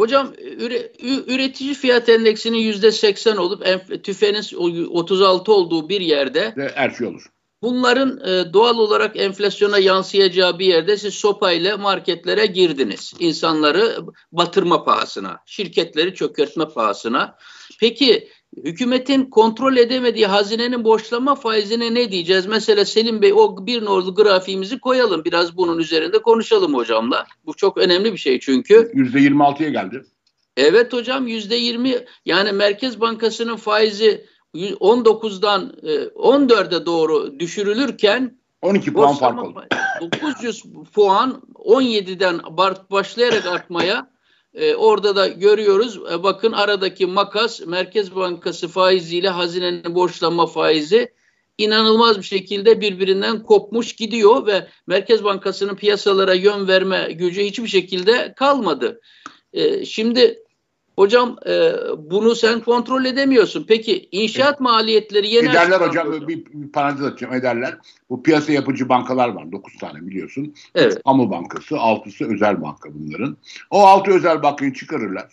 Hocam 0.00 0.32
üre, 0.38 0.92
üretici 1.26 1.74
fiyat 1.74 2.08
endeksinin 2.08 2.58
yüzde 2.58 2.92
80 2.92 3.36
olup 3.36 3.64
tüfeğinin 4.04 4.56
36 4.90 5.52
olduğu 5.52 5.88
bir 5.88 6.00
yerde 6.00 6.54
her 6.74 6.90
şey 6.90 7.06
olur. 7.06 7.26
Bunların 7.62 8.20
e, 8.28 8.52
doğal 8.52 8.78
olarak 8.78 9.16
enflasyona 9.16 9.78
yansıyacağı 9.78 10.58
bir 10.58 10.66
yerde 10.66 10.96
siz 10.96 11.14
sopayla 11.14 11.76
marketlere 11.76 12.46
girdiniz. 12.46 13.14
İnsanları 13.18 13.96
batırma 14.32 14.84
pahasına, 14.84 15.38
şirketleri 15.46 16.14
çökertme 16.14 16.64
pahasına. 16.64 17.36
Peki 17.80 18.28
hükümetin 18.56 19.24
kontrol 19.24 19.76
edemediği 19.76 20.26
hazinenin 20.26 20.84
borçlama 20.84 21.34
faizine 21.34 21.94
ne 21.94 22.12
diyeceğiz? 22.12 22.46
Mesela 22.46 22.84
Selim 22.84 23.22
Bey 23.22 23.32
o 23.32 23.66
bir 23.66 23.84
norlu 23.84 24.14
grafiğimizi 24.14 24.80
koyalım. 24.80 25.24
Biraz 25.24 25.56
bunun 25.56 25.78
üzerinde 25.78 26.22
konuşalım 26.22 26.74
hocamla. 26.74 27.26
Bu 27.46 27.54
çok 27.54 27.78
önemli 27.78 28.12
bir 28.12 28.18
şey 28.18 28.40
çünkü. 28.40 28.74
%26'ya 28.74 29.68
geldi. 29.68 30.02
Evet 30.56 30.92
hocam 30.92 31.28
%20 31.28 32.06
yani 32.24 32.52
Merkez 32.52 33.00
Bankası'nın 33.00 33.56
faizi 33.56 34.26
19'dan 34.54 35.72
14'e 36.14 36.86
doğru 36.86 37.40
düşürülürken 37.40 38.40
12 38.62 38.92
puan 38.92 39.14
fark 39.14 39.44
oldu. 39.44 39.64
900 40.00 40.64
puan 40.94 41.42
17'den 41.54 42.40
başlayarak 42.90 43.46
artmaya 43.46 44.09
e, 44.54 44.74
orada 44.74 45.16
da 45.16 45.28
görüyoruz. 45.28 45.98
E, 46.12 46.22
bakın 46.22 46.52
aradaki 46.52 47.06
makas 47.06 47.60
Merkez 47.66 48.14
Bankası 48.14 48.68
faiziyle 48.68 49.28
hazinenin 49.28 49.94
borçlanma 49.94 50.46
faizi 50.46 51.12
inanılmaz 51.58 52.18
bir 52.18 52.22
şekilde 52.22 52.80
birbirinden 52.80 53.42
kopmuş 53.42 53.92
gidiyor 53.92 54.46
ve 54.46 54.68
Merkez 54.86 55.24
Bankası'nın 55.24 55.76
piyasalara 55.76 56.34
yön 56.34 56.68
verme 56.68 57.12
gücü 57.12 57.42
hiçbir 57.42 57.68
şekilde 57.68 58.34
kalmadı. 58.36 59.00
E, 59.52 59.84
şimdi 59.84 60.42
hocam 61.00 61.36
e, 61.46 61.72
bunu 61.98 62.34
sen 62.34 62.60
kontrol 62.60 63.04
edemiyorsun. 63.04 63.64
Peki 63.68 64.08
inşaat 64.12 64.48
evet. 64.48 64.60
maliyetleri 64.60 65.28
yeni 65.28 65.48
Ederler 65.48 65.80
hocam. 65.80 66.12
Bir, 66.12 66.28
bir 66.28 66.72
parantez 66.72 67.04
açacağım 67.06 67.34
ederler. 67.34 67.78
Bu 68.10 68.22
piyasa 68.22 68.52
yapıcı 68.52 68.88
bankalar 68.88 69.28
var. 69.28 69.52
9 69.52 69.76
tane 69.76 70.06
biliyorsun. 70.06 70.54
Evet. 70.74 71.02
Kamu 71.04 71.30
bankası, 71.30 71.78
altısı 71.78 72.34
özel 72.34 72.62
banka 72.62 72.88
bunların. 72.94 73.36
O 73.70 73.86
altı 73.86 74.10
özel 74.10 74.42
bankayı 74.42 74.74
çıkarırlar. 74.74 75.28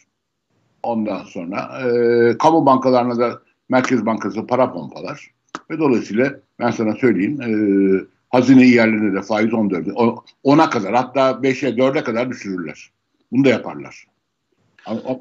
Ondan 0.84 1.24
sonra 1.24 1.82
e, 1.82 2.38
kamu 2.38 2.66
bankalarına 2.66 3.20
da 3.20 3.42
Merkez 3.70 4.06
Bankası 4.06 4.48
para 4.48 4.74
pompalar. 4.74 5.32
Ve 5.72 5.80
dolayısıyla 5.80 6.34
ben 6.60 6.72
sana 6.72 6.94
söyleyeyim 6.94 7.42
e, 7.42 7.50
hazine 8.30 8.68
yerlerinde 8.68 9.18
de 9.18 9.22
faiz 9.22 9.50
14'e 9.50 9.92
10'a 10.44 10.70
kadar 10.70 10.94
hatta 10.94 11.32
5'e 11.32 11.70
4'e 11.70 12.04
kadar 12.04 12.30
düşürürler. 12.30 12.92
Bunu 13.32 13.46
da 13.46 13.50
yaparlar. 13.50 14.08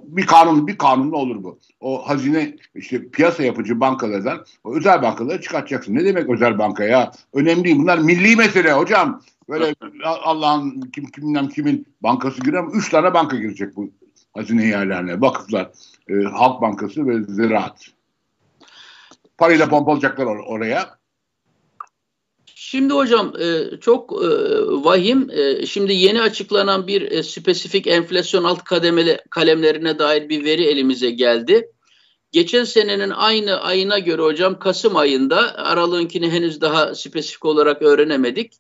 Bir 0.05 0.27
kanun 0.27 0.67
bir 0.67 0.79
kanunla 0.79 1.17
olur 1.17 1.45
bu. 1.45 1.59
O 1.81 2.09
hazine 2.09 2.57
işte 2.75 3.09
piyasa 3.09 3.43
yapıcı 3.43 3.81
bankalardan 3.81 4.45
o 4.65 4.75
özel 4.77 5.03
bankaları 5.03 5.41
çıkartacaksın. 5.41 5.95
Ne 5.95 6.05
demek 6.05 6.31
özel 6.31 6.59
banka 6.59 6.85
ya? 6.85 7.13
Önemli. 7.33 7.79
Bunlar 7.79 7.99
milli 7.99 8.37
mesele 8.37 8.73
hocam. 8.73 9.23
Böyle 9.49 9.75
Allah'ın 10.05 10.81
kim 10.81 11.07
kimden 11.07 11.49
kimin 11.49 11.87
bankası 12.03 12.43
ama 12.59 12.71
üç 12.73 12.89
tane 12.91 13.15
banka 13.15 13.37
girecek 13.37 13.77
bu 13.77 13.91
hazine 14.35 14.67
yerlerine. 14.67 15.21
Vakıflar, 15.21 15.71
e, 16.09 16.15
Halk 16.15 16.63
Bankası 16.63 17.07
ve 17.07 17.23
Ziraat. 17.23 17.87
Parayla 19.39 19.69
pompalayacaklar 19.69 20.27
or- 20.27 20.47
oraya. 20.47 20.96
Şimdi 22.69 22.95
hocam 22.95 23.33
e, 23.41 23.81
çok 23.81 24.13
e, 24.13 24.27
vahim. 24.85 25.31
E, 25.31 25.67
şimdi 25.67 25.93
yeni 25.93 26.23
açıklanan 26.23 26.87
bir 26.87 27.23
spesifik 27.23 27.87
enflasyon 27.87 28.45
alt 28.45 28.65
kademeli 28.65 29.19
kalemlerine 29.31 29.99
dair 29.99 30.29
bir 30.29 30.45
veri 30.45 30.65
elimize 30.65 31.11
geldi. 31.11 31.71
Geçen 32.33 32.65
senenin 32.65 33.11
aynı 33.11 33.61
ayına 33.61 33.99
göre 33.99 34.23
hocam 34.23 34.59
Kasım 34.59 34.97
ayında 34.97 35.55
aralığınkini 35.55 36.31
henüz 36.31 36.61
daha 36.61 36.95
spesifik 36.95 37.45
olarak 37.45 37.83
öğrenemedik. 37.83 38.53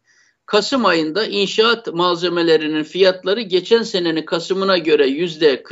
Kasım 0.46 0.84
ayında 0.84 1.26
inşaat 1.26 1.94
malzemelerinin 1.94 2.82
fiyatları 2.82 3.40
geçen 3.40 3.82
senenin 3.82 4.22
Kasım'ına 4.22 4.78
göre 4.78 5.06
yüzde 5.06 5.62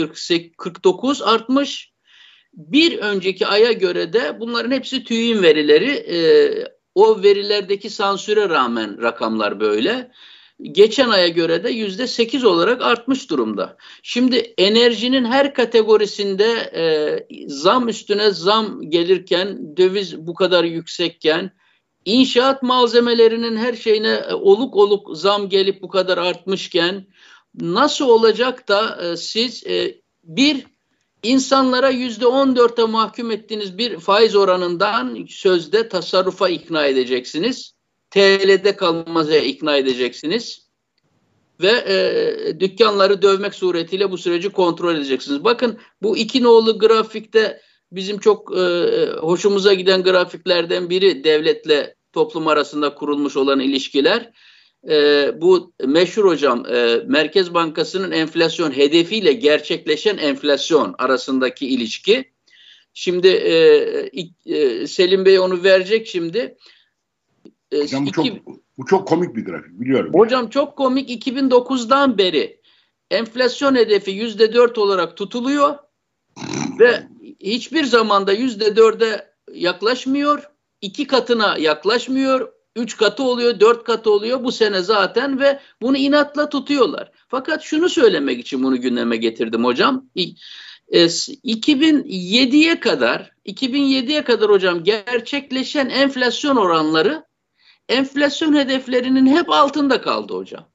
49 0.58 1.22
artmış 1.22 1.92
bir 2.54 2.98
önceki 2.98 3.46
aya 3.46 3.72
göre 3.72 4.12
de 4.12 4.40
bunların 4.40 4.70
hepsi 4.70 5.04
TÜİ'nin 5.04 5.42
verileri. 5.42 5.90
E, 5.90 6.18
o 6.94 7.22
verilerdeki 7.22 7.90
sansüre 7.90 8.48
rağmen 8.48 9.02
rakamlar 9.02 9.60
böyle. 9.60 10.10
Geçen 10.62 11.08
aya 11.08 11.28
göre 11.28 11.64
de 11.64 11.70
yüzde 11.70 12.06
sekiz 12.06 12.44
olarak 12.44 12.82
artmış 12.82 13.30
durumda. 13.30 13.76
Şimdi 14.02 14.36
enerjinin 14.58 15.24
her 15.24 15.54
kategorisinde 15.54 16.44
e, 16.74 16.84
zam 17.48 17.88
üstüne 17.88 18.30
zam 18.30 18.90
gelirken, 18.90 19.76
döviz 19.76 20.18
bu 20.18 20.34
kadar 20.34 20.64
yüksekken, 20.64 21.50
inşaat 22.04 22.62
malzemelerinin 22.62 23.56
her 23.56 23.72
şeyine 23.74 24.12
e, 24.12 24.34
oluk 24.34 24.76
oluk 24.76 25.16
zam 25.16 25.48
gelip 25.48 25.82
bu 25.82 25.88
kadar 25.88 26.18
artmışken, 26.18 27.06
nasıl 27.54 28.08
olacak 28.08 28.68
da 28.68 29.02
e, 29.02 29.16
siz 29.16 29.66
e, 29.66 30.00
bir 30.24 30.66
insanlara 31.24 31.90
yüzde 31.90 32.26
on 32.26 32.56
dörtte 32.56 32.84
mahkum 32.84 33.30
ettiğiniz 33.30 33.78
bir 33.78 33.98
faiz 33.98 34.36
oranından 34.36 35.26
sözde 35.28 35.88
tasarrufa 35.88 36.48
ikna 36.48 36.86
edeceksiniz. 36.86 37.74
TL'de 38.10 38.76
kalmaza 38.76 39.36
ikna 39.36 39.76
edeceksiniz. 39.76 40.64
Ve 41.60 41.70
e, 41.70 42.60
dükkanları 42.60 43.22
dövmek 43.22 43.54
suretiyle 43.54 44.10
bu 44.10 44.18
süreci 44.18 44.48
kontrol 44.50 44.94
edeceksiniz. 44.94 45.44
Bakın 45.44 45.78
bu 46.02 46.16
iki 46.16 46.42
nolu 46.42 46.78
grafikte 46.78 47.60
bizim 47.92 48.18
çok 48.18 48.58
e, 48.58 48.62
hoşumuza 49.20 49.74
giden 49.74 50.02
grafiklerden 50.02 50.90
biri 50.90 51.24
devletle 51.24 51.94
toplum 52.12 52.48
arasında 52.48 52.94
kurulmuş 52.94 53.36
olan 53.36 53.60
ilişkiler 53.60 54.32
e, 54.90 55.30
bu 55.40 55.72
meşhur 55.86 56.24
hocam 56.24 56.66
e, 56.66 57.00
Merkez 57.06 57.54
Bankası'nın 57.54 58.10
enflasyon 58.10 58.76
hedefiyle 58.76 59.32
gerçekleşen 59.32 60.16
enflasyon 60.16 60.94
arasındaki 60.98 61.66
ilişki. 61.66 62.34
Şimdi 62.94 63.28
e, 63.28 63.54
e, 64.46 64.86
Selim 64.86 65.24
Bey 65.24 65.38
onu 65.38 65.62
verecek 65.62 66.06
şimdi. 66.06 66.56
E, 67.72 67.80
hocam 67.80 68.06
bu, 68.06 68.08
iki, 68.08 68.14
çok, 68.14 68.26
bu 68.78 68.86
çok 68.86 69.08
komik 69.08 69.36
bir 69.36 69.44
grafik 69.44 69.80
biliyorum. 69.80 70.12
Hocam 70.14 70.42
yani. 70.42 70.50
çok 70.50 70.76
komik 70.76 71.26
2009'dan 71.26 72.18
beri 72.18 72.60
enflasyon 73.10 73.74
hedefi 73.74 74.10
yüzde 74.10 74.54
dört 74.54 74.78
olarak 74.78 75.16
tutuluyor 75.16 75.78
ve 76.78 77.02
hiçbir 77.40 77.84
zamanda 77.84 78.32
yüzde 78.32 78.76
dörde 78.76 79.34
yaklaşmıyor. 79.52 80.50
iki 80.80 81.06
katına 81.06 81.56
yaklaşmıyor. 81.58 82.53
3 82.76 82.96
katı 82.96 83.22
oluyor, 83.22 83.60
4 83.60 83.84
katı 83.84 84.10
oluyor 84.10 84.44
bu 84.44 84.52
sene 84.52 84.82
zaten 84.82 85.40
ve 85.40 85.60
bunu 85.82 85.96
inatla 85.96 86.48
tutuyorlar. 86.48 87.10
Fakat 87.28 87.62
şunu 87.62 87.88
söylemek 87.88 88.40
için 88.40 88.62
bunu 88.62 88.80
gündeme 88.80 89.16
getirdim 89.16 89.64
hocam. 89.64 90.10
2007'ye 90.16 92.72
e, 92.72 92.80
kadar 92.80 93.32
2007'ye 93.46 94.24
kadar 94.24 94.50
hocam 94.50 94.84
gerçekleşen 94.84 95.88
enflasyon 95.88 96.56
oranları 96.56 97.24
enflasyon 97.88 98.54
hedeflerinin 98.54 99.26
hep 99.26 99.50
altında 99.50 100.00
kaldı 100.00 100.34
hocam. 100.34 100.68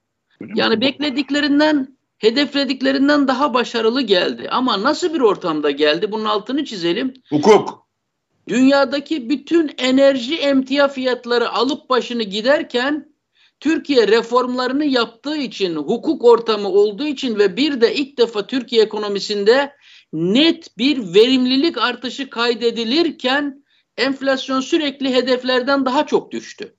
Yani 0.56 0.82
beklediklerinden 0.82 1.98
hedeflediklerinden 2.18 3.28
daha 3.28 3.54
başarılı 3.54 4.02
geldi. 4.02 4.48
Ama 4.52 4.84
nasıl 4.84 5.14
bir 5.14 5.22
ortamda 5.22 5.72
geldi? 5.72 6.12
Bunun 6.12 6.26
altını 6.26 6.66
çizelim. 6.66 7.14
Hukuk 7.30 7.89
dünyadaki 8.50 9.30
bütün 9.30 9.72
enerji 9.78 10.36
emtia 10.36 10.88
fiyatları 10.88 11.50
alıp 11.50 11.90
başını 11.90 12.24
giderken 12.24 13.14
Türkiye 13.60 14.08
reformlarını 14.08 14.86
yaptığı 14.86 15.38
için, 15.38 15.76
hukuk 15.76 16.26
ortamı 16.26 16.70
olduğu 16.70 17.06
için 17.06 17.40
ve 17.40 17.58
bir 17.58 17.82
de 17.82 17.96
ilk 17.96 18.18
defa 18.18 18.48
Türkiye 18.48 18.84
ekonomisinde 18.84 19.74
net 20.14 20.78
bir 20.78 21.14
verimlilik 21.14 21.78
artışı 21.78 22.30
kaydedilirken 22.30 23.64
enflasyon 23.98 24.62
sürekli 24.62 25.14
hedeflerden 25.14 25.86
daha 25.86 26.06
çok 26.06 26.32
düştü. 26.32 26.76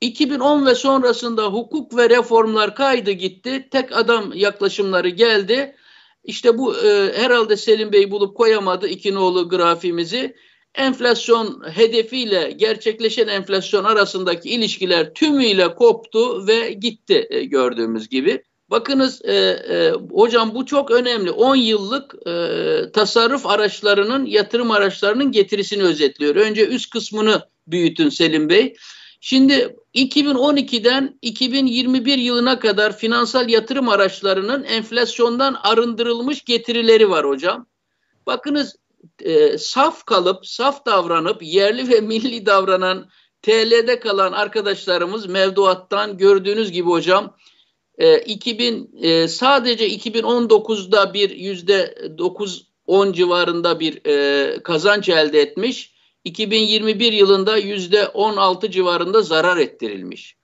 2010 0.00 0.66
ve 0.66 0.74
sonrasında 0.74 1.46
hukuk 1.46 1.96
ve 1.96 2.10
reformlar 2.10 2.74
kaydı 2.74 3.10
gitti. 3.10 3.68
Tek 3.70 3.96
adam 3.96 4.32
yaklaşımları 4.34 5.08
geldi. 5.08 5.76
İşte 6.24 6.58
bu 6.58 6.76
e, 6.76 7.12
herhalde 7.16 7.56
Selim 7.56 7.92
Bey 7.92 8.10
bulup 8.10 8.36
koyamadı 8.36 8.88
iki 8.88 9.14
nolu 9.14 9.48
grafimizi 9.48 10.36
enflasyon 10.74 11.62
hedefiyle 11.72 12.50
gerçekleşen 12.56 13.28
enflasyon 13.28 13.84
arasındaki 13.84 14.50
ilişkiler 14.50 15.14
tümüyle 15.14 15.74
koptu 15.74 16.46
ve 16.46 16.72
gitti 16.72 17.26
e, 17.30 17.44
gördüğümüz 17.44 18.08
gibi. 18.08 18.42
Bakınız 18.70 19.24
e, 19.24 19.34
e, 19.34 19.92
hocam 20.10 20.54
bu 20.54 20.66
çok 20.66 20.90
önemli. 20.90 21.30
10 21.30 21.56
yıllık 21.56 22.14
e, 22.26 22.92
tasarruf 22.92 23.46
araçlarının, 23.46 24.26
yatırım 24.26 24.70
araçlarının 24.70 25.32
getirisini 25.32 25.82
özetliyor. 25.82 26.36
Önce 26.36 26.66
üst 26.66 26.90
kısmını 26.90 27.42
büyütün 27.66 28.08
Selim 28.08 28.48
Bey. 28.48 28.74
Şimdi 29.20 29.76
2012'den 29.94 31.18
2021 31.22 32.18
yılına 32.18 32.58
kadar 32.58 32.96
finansal 32.96 33.48
yatırım 33.48 33.88
araçlarının 33.88 34.64
enflasyondan 34.64 35.56
arındırılmış 35.62 36.44
getirileri 36.44 37.10
var 37.10 37.26
hocam. 37.26 37.66
Bakınız 38.26 38.76
e, 39.22 39.58
saf 39.58 40.04
kalıp, 40.04 40.46
saf 40.46 40.86
davranıp, 40.86 41.42
yerli 41.42 41.88
ve 41.88 42.00
milli 42.00 42.46
davranan 42.46 43.08
TL'de 43.42 44.00
kalan 44.00 44.32
arkadaşlarımız 44.32 45.26
mevduattan 45.26 46.18
gördüğünüz 46.18 46.72
gibi 46.72 46.88
hocam 46.88 47.36
e, 47.98 48.18
2000 48.18 48.90
e, 49.02 49.28
sadece 49.28 49.88
2019'da 49.88 51.14
bir 51.14 51.30
yüzde 51.30 51.94
9-10 52.18 53.14
civarında 53.14 53.80
bir 53.80 54.06
e, 54.06 54.62
kazanç 54.62 55.08
elde 55.08 55.40
etmiş. 55.40 55.94
2021 56.24 57.12
yılında 57.12 57.56
yüzde 57.56 58.08
16 58.08 58.70
civarında 58.70 59.22
zarar 59.22 59.56
ettirilmiş. 59.56 60.36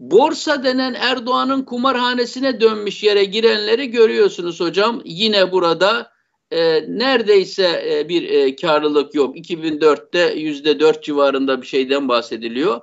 Borsa 0.00 0.64
denen 0.64 0.94
Erdoğan'ın 0.94 1.62
kumarhanesine 1.62 2.60
dönmüş 2.60 3.02
yere 3.02 3.24
girenleri 3.24 3.90
görüyorsunuz 3.90 4.60
hocam. 4.60 5.02
Yine 5.04 5.52
burada 5.52 6.10
e, 6.50 6.84
neredeyse 6.88 7.84
e, 7.88 8.08
bir 8.08 8.30
e, 8.30 8.56
karlılık 8.56 9.14
yok. 9.14 9.36
2004'te 9.36 10.34
yüzde 10.34 10.80
dört 10.80 11.04
civarında 11.04 11.62
bir 11.62 11.66
şeyden 11.66 12.08
bahsediliyor. 12.08 12.80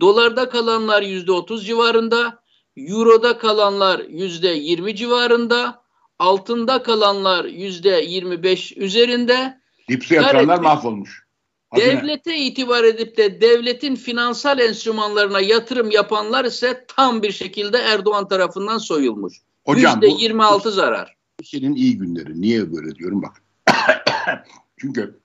Dolarda 0.00 0.48
kalanlar 0.48 1.02
yüzde 1.02 1.32
otuz 1.32 1.66
civarında, 1.66 2.42
Euro'da 2.76 3.38
kalanlar 3.38 4.00
yüzde 4.08 4.48
yirmi 4.48 4.96
civarında, 4.96 5.82
altında 6.18 6.82
kalanlar 6.82 7.44
yüzde 7.44 8.04
yirmi 8.06 8.42
beş 8.42 8.76
üzerinde. 8.76 9.60
Dipsi 9.88 10.14
yatanlar 10.14 10.58
mahvolmuş. 10.58 11.28
Devlete 11.76 12.36
itibar 12.36 12.84
edip 12.84 13.16
de 13.16 13.40
devletin 13.40 13.96
finansal 13.96 14.58
enstrümanlarına 14.58 15.40
yatırım 15.40 15.90
yapanlar 15.90 16.44
ise 16.44 16.84
tam 16.88 17.22
bir 17.22 17.32
şekilde 17.32 17.78
Erdoğan 17.78 18.28
tarafından 18.28 18.78
soyulmuş. 18.78 19.34
Hocam, 19.64 20.00
%26 20.00 20.64
bu, 20.64 20.70
zarar. 20.70 21.17
Senin 21.44 21.74
iyi 21.74 21.98
günleri. 21.98 22.40
Niye 22.40 22.72
böyle 22.72 22.94
diyorum 22.94 23.22
bak. 23.22 23.42
Çünkü 24.76 25.18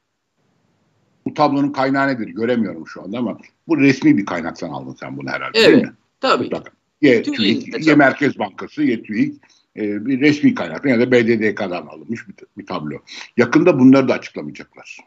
bu 1.26 1.34
tablonun 1.34 1.71
kaynağı 1.71 2.08
nedir 2.08 2.28
göremiyorum 2.28 2.88
şu 2.88 3.04
anda 3.04 3.17
ama 3.17 3.38
bu 3.67 3.78
resmi 3.78 4.17
bir 4.17 4.26
kaynaktan 4.26 4.69
aldın 4.69 4.93
sen 4.99 5.17
bunu 5.17 5.30
herhalde 5.30 5.60
evet, 5.60 5.67
değil 5.67 5.84
mi? 5.84 5.93
Tabii. 6.19 6.43
Mutlaka. 6.43 6.71
Ya, 7.02 7.23
TÜİK, 7.23 7.88
ya 7.88 7.95
Merkez 7.95 8.39
Bankası 8.39 8.84
ya 8.84 9.04
TÜİK 9.04 9.41
e, 9.78 10.06
bir 10.06 10.21
resmi 10.21 10.56
kaynaktan 10.56 10.89
ya 10.89 10.99
da 10.99 11.12
BDDK'dan 11.12 11.88
alınmış 11.88 12.28
bir, 12.28 12.36
bir 12.58 12.65
tablo. 12.65 12.97
Yakında 13.38 13.80
bunları 13.80 14.08
da 14.08 14.13
açıklamayacaklar. 14.13 14.97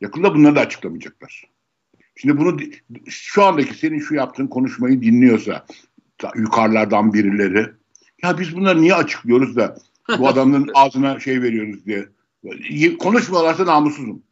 Yakında 0.00 0.34
bunları 0.34 0.56
da 0.56 0.60
açıklamayacaklar. 0.60 1.44
Şimdi 2.16 2.38
bunu 2.38 2.60
şu 3.08 3.44
andaki 3.44 3.74
senin 3.74 3.98
şu 3.98 4.14
yaptığın 4.14 4.46
konuşmayı 4.46 5.02
dinliyorsa 5.02 5.66
yukarılardan 6.36 7.12
birileri 7.12 7.66
ya 8.24 8.38
biz 8.38 8.56
bunları 8.56 8.82
niye 8.82 8.94
açıklıyoruz 8.94 9.56
da 9.56 9.76
bu 10.18 10.28
adamın 10.28 10.70
ağzına 10.74 11.20
şey 11.20 11.42
veriyoruz 11.42 11.86
diye. 11.86 12.08
Konuşmuyorlarsa 12.98 13.66
namussuzum. 13.66 14.22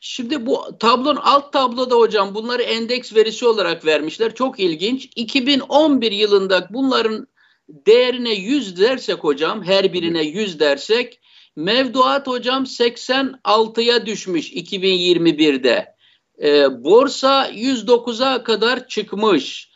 Şimdi 0.00 0.46
bu 0.46 0.78
tablon 0.80 1.16
alt 1.16 1.52
tabloda 1.52 1.94
hocam 1.94 2.34
bunları 2.34 2.62
endeks 2.62 3.14
verisi 3.14 3.46
olarak 3.46 3.86
vermişler. 3.86 4.34
Çok 4.34 4.60
ilginç. 4.60 5.08
2011 5.16 6.12
yılında 6.12 6.68
bunların 6.70 7.26
değerine 7.68 8.34
100 8.34 8.80
dersek 8.80 9.18
hocam 9.18 9.62
her 9.64 9.92
birine 9.92 10.22
100 10.22 10.60
dersek 10.60 11.20
mevduat 11.56 12.26
hocam 12.26 12.64
86'ya 12.64 14.06
düşmüş 14.06 14.52
2021'de. 14.52 15.94
Ee, 16.42 16.84
borsa 16.84 17.50
109'a 17.50 18.44
kadar 18.44 18.88
çıkmış. 18.88 19.70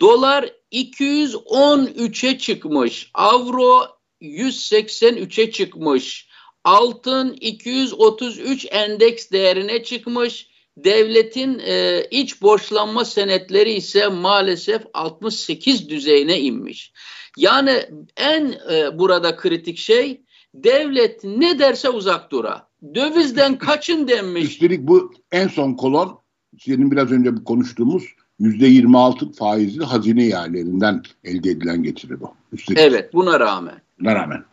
Dolar 0.00 0.50
213'e 0.72 2.38
çıkmış. 2.38 3.10
Avro 3.14 3.86
183'e 4.22 5.50
çıkmış. 5.50 6.28
Altın 6.64 7.32
233 7.40 8.66
endeks 8.70 9.30
değerine 9.30 9.82
çıkmış. 9.82 10.50
Devletin 10.76 11.58
e, 11.58 12.06
iç 12.10 12.42
borçlanma 12.42 13.04
senetleri 13.04 13.72
ise 13.72 14.08
maalesef 14.08 14.82
68 14.94 15.88
düzeyine 15.88 16.40
inmiş. 16.40 16.92
Yani 17.36 17.84
en 18.16 18.54
e, 18.72 18.98
burada 18.98 19.36
kritik 19.36 19.78
şey 19.78 20.20
devlet 20.54 21.24
ne 21.24 21.58
derse 21.58 21.88
uzak 21.88 22.32
dura. 22.32 22.68
Dövizden 22.94 23.58
kaçın 23.58 24.08
denmiş. 24.08 24.44
Üstelik 24.44 24.80
bu 24.80 25.12
en 25.32 25.48
son 25.48 25.74
kolon 25.74 26.20
senin 26.58 26.90
biraz 26.90 27.12
önce 27.12 27.30
konuştuğumuz 27.44 28.04
%26 28.40 29.32
faizli 29.32 29.84
hazine 29.84 30.24
yerlerinden 30.24 31.02
elde 31.24 31.50
edilen 31.50 31.82
getiri 31.82 32.20
bu. 32.20 32.34
Üstelik. 32.52 32.78
Evet 32.80 33.14
buna 33.14 33.40
rağmen. 33.40 33.82
Buna 34.00 34.14
rağmen. 34.14 34.44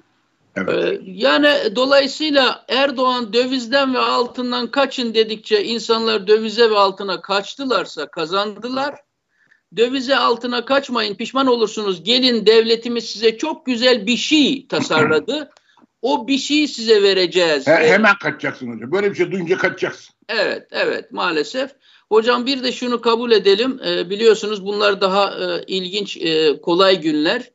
Evet. 0.56 0.84
Ee, 0.84 1.02
yani 1.06 1.48
dolayısıyla 1.76 2.66
Erdoğan 2.70 3.34
dövizden 3.34 3.94
ve 3.94 4.00
altından 4.00 4.72
kaçın 4.72 5.14
dedikçe 5.14 5.64
insanlar 5.64 6.28
dövize 6.28 6.70
ve 6.70 6.78
altına 6.78 7.22
kaçtılarsa 7.22 8.08
kazandılar. 8.08 8.96
Dövize 9.78 10.16
altına 10.16 10.66
kaçmayın 10.66 11.16
pişman 11.16 11.48
olursunuz. 11.48 12.04
Gelin 12.04 12.46
devletimiz 12.46 13.06
size 13.06 13.38
çok 13.38 13.66
güzel 13.66 14.08
bir 14.08 14.18
şey 14.18 14.68
tasarladı. 14.68 15.50
o 16.02 16.28
bir 16.28 16.38
şeyi 16.38 16.68
size 16.68 17.04
vereceğiz. 17.04 17.68
He, 17.68 17.72
hemen 17.72 18.16
kaçacaksın 18.22 18.74
hocam. 18.74 18.92
Böyle 18.92 19.12
bir 19.12 19.16
şey 19.16 19.32
duyunca 19.32 19.58
kaçacaksın. 19.58 20.16
Evet, 20.30 20.68
evet 20.72 21.12
maalesef. 21.12 21.72
Hocam 22.10 22.46
bir 22.46 22.64
de 22.64 22.72
şunu 22.72 23.02
kabul 23.02 23.32
edelim. 23.32 23.80
E, 23.88 24.10
biliyorsunuz 24.10 24.66
bunlar 24.66 25.02
daha 25.02 25.32
e, 25.32 25.64
ilginç, 25.68 26.18
e, 26.18 26.62
kolay 26.62 27.02
günler. 27.02 27.52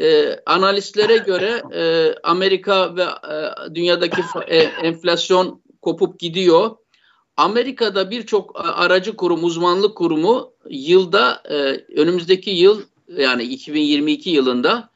E, 0.00 0.36
analistlere 0.46 1.16
göre 1.16 1.62
e, 1.74 2.14
Amerika 2.22 2.96
ve 2.96 3.02
e, 3.02 3.74
dünyadaki 3.74 4.22
e, 4.46 4.58
enflasyon 4.58 5.62
kopup 5.82 6.18
gidiyor. 6.20 6.76
Amerika'da 7.36 8.10
birçok 8.10 8.60
aracı 8.64 9.16
kurum, 9.16 9.44
uzmanlık 9.44 9.96
kurumu 9.96 10.52
yılda 10.70 11.42
e, 11.50 11.54
önümüzdeki 12.00 12.50
yıl 12.50 12.82
yani 13.16 13.42
2022 13.42 14.30
yılında 14.30 14.89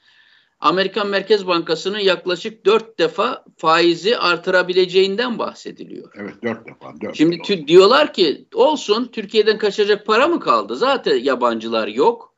Amerikan 0.64 1.08
Merkez 1.08 1.46
Bankası'nın 1.46 1.98
yaklaşık 1.98 2.66
dört 2.66 2.98
defa 2.98 3.44
faizi 3.56 4.18
artırabileceğinden 4.18 5.38
bahsediliyor. 5.38 6.12
Evet 6.16 6.34
dört 6.42 6.66
defa. 6.66 7.00
Dört 7.00 7.16
Şimdi 7.16 7.38
tü, 7.42 7.68
diyorlar 7.68 8.12
ki 8.12 8.44
olsun 8.54 9.08
Türkiye'den 9.12 9.58
kaçacak 9.58 10.06
para 10.06 10.28
mı 10.28 10.40
kaldı? 10.40 10.76
Zaten 10.76 11.16
yabancılar 11.16 11.88
yok. 11.88 12.34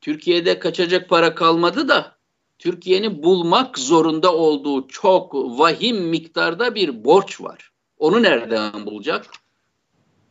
Türkiye'de 0.00 0.58
kaçacak 0.58 1.08
para 1.08 1.34
kalmadı 1.34 1.88
da 1.88 2.16
Türkiye'nin 2.58 3.22
bulmak 3.22 3.78
zorunda 3.78 4.34
olduğu 4.34 4.88
çok 4.88 5.34
vahim 5.34 6.08
miktarda 6.08 6.74
bir 6.74 7.04
borç 7.04 7.40
var. 7.40 7.70
Onu 7.98 8.22
nereden 8.22 8.86
bulacak? 8.86 9.26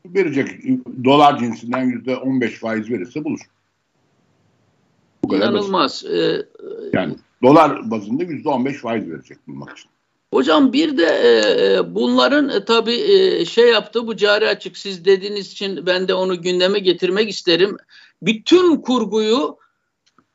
Verecek 0.05 0.49
dolar 1.03 1.39
cinsinden 1.39 1.83
yüzde 1.83 2.15
on 2.15 2.41
beş 2.41 2.59
faiz 2.59 2.89
verirse 2.89 3.23
bulur. 3.23 3.39
Bu 5.23 5.35
İnanılmaz. 5.35 6.05
Ee, 6.05 6.45
yani 6.93 7.15
dolar 7.43 7.91
bazında 7.91 8.23
yüzde 8.23 8.49
on 8.49 8.65
beş 8.65 8.77
faiz 8.77 9.09
verecek 9.09 9.47
bulmak 9.47 9.77
için. 9.77 9.91
Hocam 10.33 10.73
bir 10.73 10.97
de 10.97 11.05
e, 11.05 11.73
e 11.75 11.95
bunların 11.95 12.49
e, 12.49 12.65
tabii 12.65 12.95
e, 12.95 13.45
şey 13.45 13.69
yaptı 13.69 14.07
bu 14.07 14.17
cari 14.17 14.47
açık 14.47 14.77
siz 14.77 15.05
dediğiniz 15.05 15.51
için 15.51 15.85
ben 15.85 16.07
de 16.07 16.13
onu 16.13 16.41
gündeme 16.41 16.79
getirmek 16.79 17.29
isterim. 17.29 17.77
Bütün 18.21 18.75
kurguyu 18.75 19.57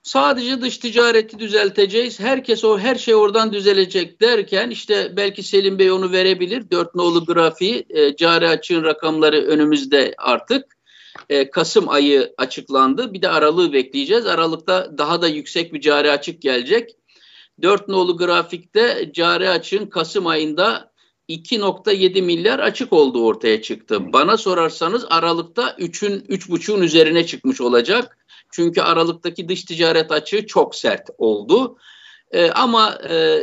sadece 0.03 0.61
dış 0.61 0.79
ticareti 0.79 1.38
düzelteceğiz. 1.38 2.21
Herkes 2.21 2.64
o 2.64 2.79
her 2.79 2.95
şey 2.95 3.14
oradan 3.14 3.53
düzelecek 3.53 4.21
derken 4.21 4.71
işte 4.71 5.12
belki 5.17 5.43
Selim 5.43 5.79
Bey 5.79 5.90
onu 5.90 6.12
verebilir. 6.12 6.71
Dört 6.71 6.95
nolu 6.95 7.25
grafiği 7.25 7.87
e, 7.88 8.17
cari 8.17 8.49
açığın 8.49 8.85
rakamları 8.85 9.37
önümüzde 9.37 10.14
artık. 10.19 10.74
E, 11.29 11.50
Kasım 11.50 11.88
ayı 11.88 12.35
açıklandı. 12.38 13.12
Bir 13.12 13.22
de 13.22 13.29
aralığı 13.29 13.72
bekleyeceğiz. 13.72 14.27
Aralıkta 14.27 14.98
daha 14.98 15.22
da 15.22 15.29
yüksek 15.29 15.72
bir 15.72 15.81
cari 15.81 16.11
açık 16.11 16.42
gelecek. 16.42 16.90
Dört 17.62 17.88
nolu 17.88 18.16
grafikte 18.16 19.11
cari 19.14 19.48
açığın 19.48 19.87
Kasım 19.87 20.27
ayında 20.27 20.92
2.7 21.29 22.22
milyar 22.22 22.59
açık 22.59 22.92
olduğu 22.92 23.24
ortaya 23.24 23.62
çıktı. 23.62 24.12
Bana 24.12 24.37
sorarsanız 24.37 25.07
Aralık'ta 25.11 25.68
3'ün 25.68 26.20
3.5'un 26.20 26.83
üzerine 26.83 27.27
çıkmış 27.27 27.61
olacak. 27.61 28.18
Çünkü 28.50 28.81
Aralık'taki 28.81 29.48
dış 29.48 29.64
ticaret 29.64 30.12
açığı 30.12 30.46
çok 30.46 30.74
sert 30.74 31.11
oldu. 31.18 31.77
E, 32.31 32.50
ama 32.50 32.98
e, 33.11 33.38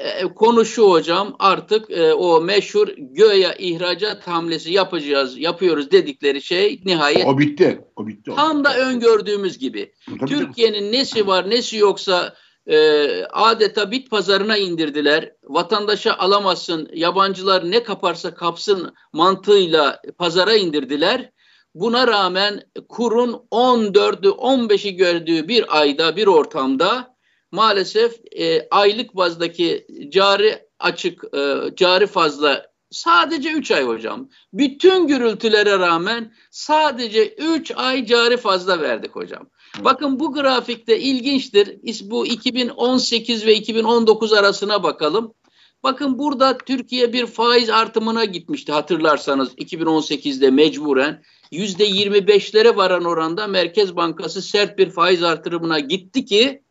e, 0.00 0.34
konu 0.34 0.64
şu 0.64 0.90
hocam 0.90 1.36
artık 1.38 1.90
e, 1.90 2.12
o 2.12 2.40
meşhur 2.40 2.88
göya 2.98 3.54
ihracat 3.54 4.26
hamlesi 4.26 4.72
yapacağız, 4.72 5.38
yapıyoruz 5.38 5.90
dedikleri 5.90 6.42
şey 6.42 6.80
nihayet. 6.84 7.26
O 7.26 7.38
bitti. 7.38 7.84
O 7.96 8.06
bitti. 8.06 8.32
Tam 8.36 8.64
da 8.64 8.76
öngördüğümüz 8.78 9.58
gibi. 9.58 9.92
Türkiye'nin 10.26 10.92
nesi 10.92 11.26
var 11.26 11.50
nesi 11.50 11.76
yoksa 11.76 12.34
e, 12.66 12.76
adeta 13.24 13.90
bit 13.90 14.10
pazarına 14.10 14.56
indirdiler. 14.56 15.32
Vatandaşa 15.44 16.14
alamazsın, 16.14 16.88
yabancılar 16.94 17.70
ne 17.70 17.82
kaparsa 17.82 18.34
kapsın 18.34 18.94
mantığıyla 19.12 20.02
pazara 20.18 20.54
indirdiler. 20.54 21.30
Buna 21.74 22.06
rağmen 22.06 22.62
kurun 22.88 23.32
14'ü 23.52 24.28
15'i 24.28 24.96
gördüğü 24.96 25.48
bir 25.48 25.80
ayda 25.80 26.16
bir 26.16 26.26
ortamda 26.26 27.09
maalesef 27.52 28.20
e, 28.32 28.68
aylık 28.70 29.16
bazdaki 29.16 29.86
cari 30.08 30.58
açık 30.78 31.24
e, 31.34 31.76
cari 31.76 32.06
fazla 32.06 32.70
sadece 32.90 33.52
3 33.52 33.70
ay 33.70 33.84
hocam. 33.84 34.28
Bütün 34.52 35.06
gürültülere 35.06 35.78
rağmen 35.78 36.32
sadece 36.50 37.34
3 37.34 37.72
ay 37.76 38.06
cari 38.06 38.36
fazla 38.36 38.80
verdik 38.80 39.16
hocam. 39.16 39.46
Bakın 39.78 40.20
bu 40.20 40.32
grafikte 40.32 41.00
ilginçtir. 41.00 41.78
Bu 42.10 42.26
2018 42.26 43.46
ve 43.46 43.54
2019 43.54 44.32
arasına 44.32 44.82
bakalım. 44.82 45.34
Bakın 45.82 46.18
burada 46.18 46.58
Türkiye 46.58 47.12
bir 47.12 47.26
faiz 47.26 47.70
artımına 47.70 48.24
gitmişti 48.24 48.72
hatırlarsanız 48.72 49.54
2018'de 49.54 50.50
mecburen. 50.50 51.22
%25'lere 51.52 52.76
varan 52.76 53.04
oranda 53.04 53.46
Merkez 53.46 53.96
Bankası 53.96 54.42
sert 54.42 54.78
bir 54.78 54.90
faiz 54.90 55.22
artırımına 55.22 55.80
gitti 55.80 56.24
ki 56.24 56.62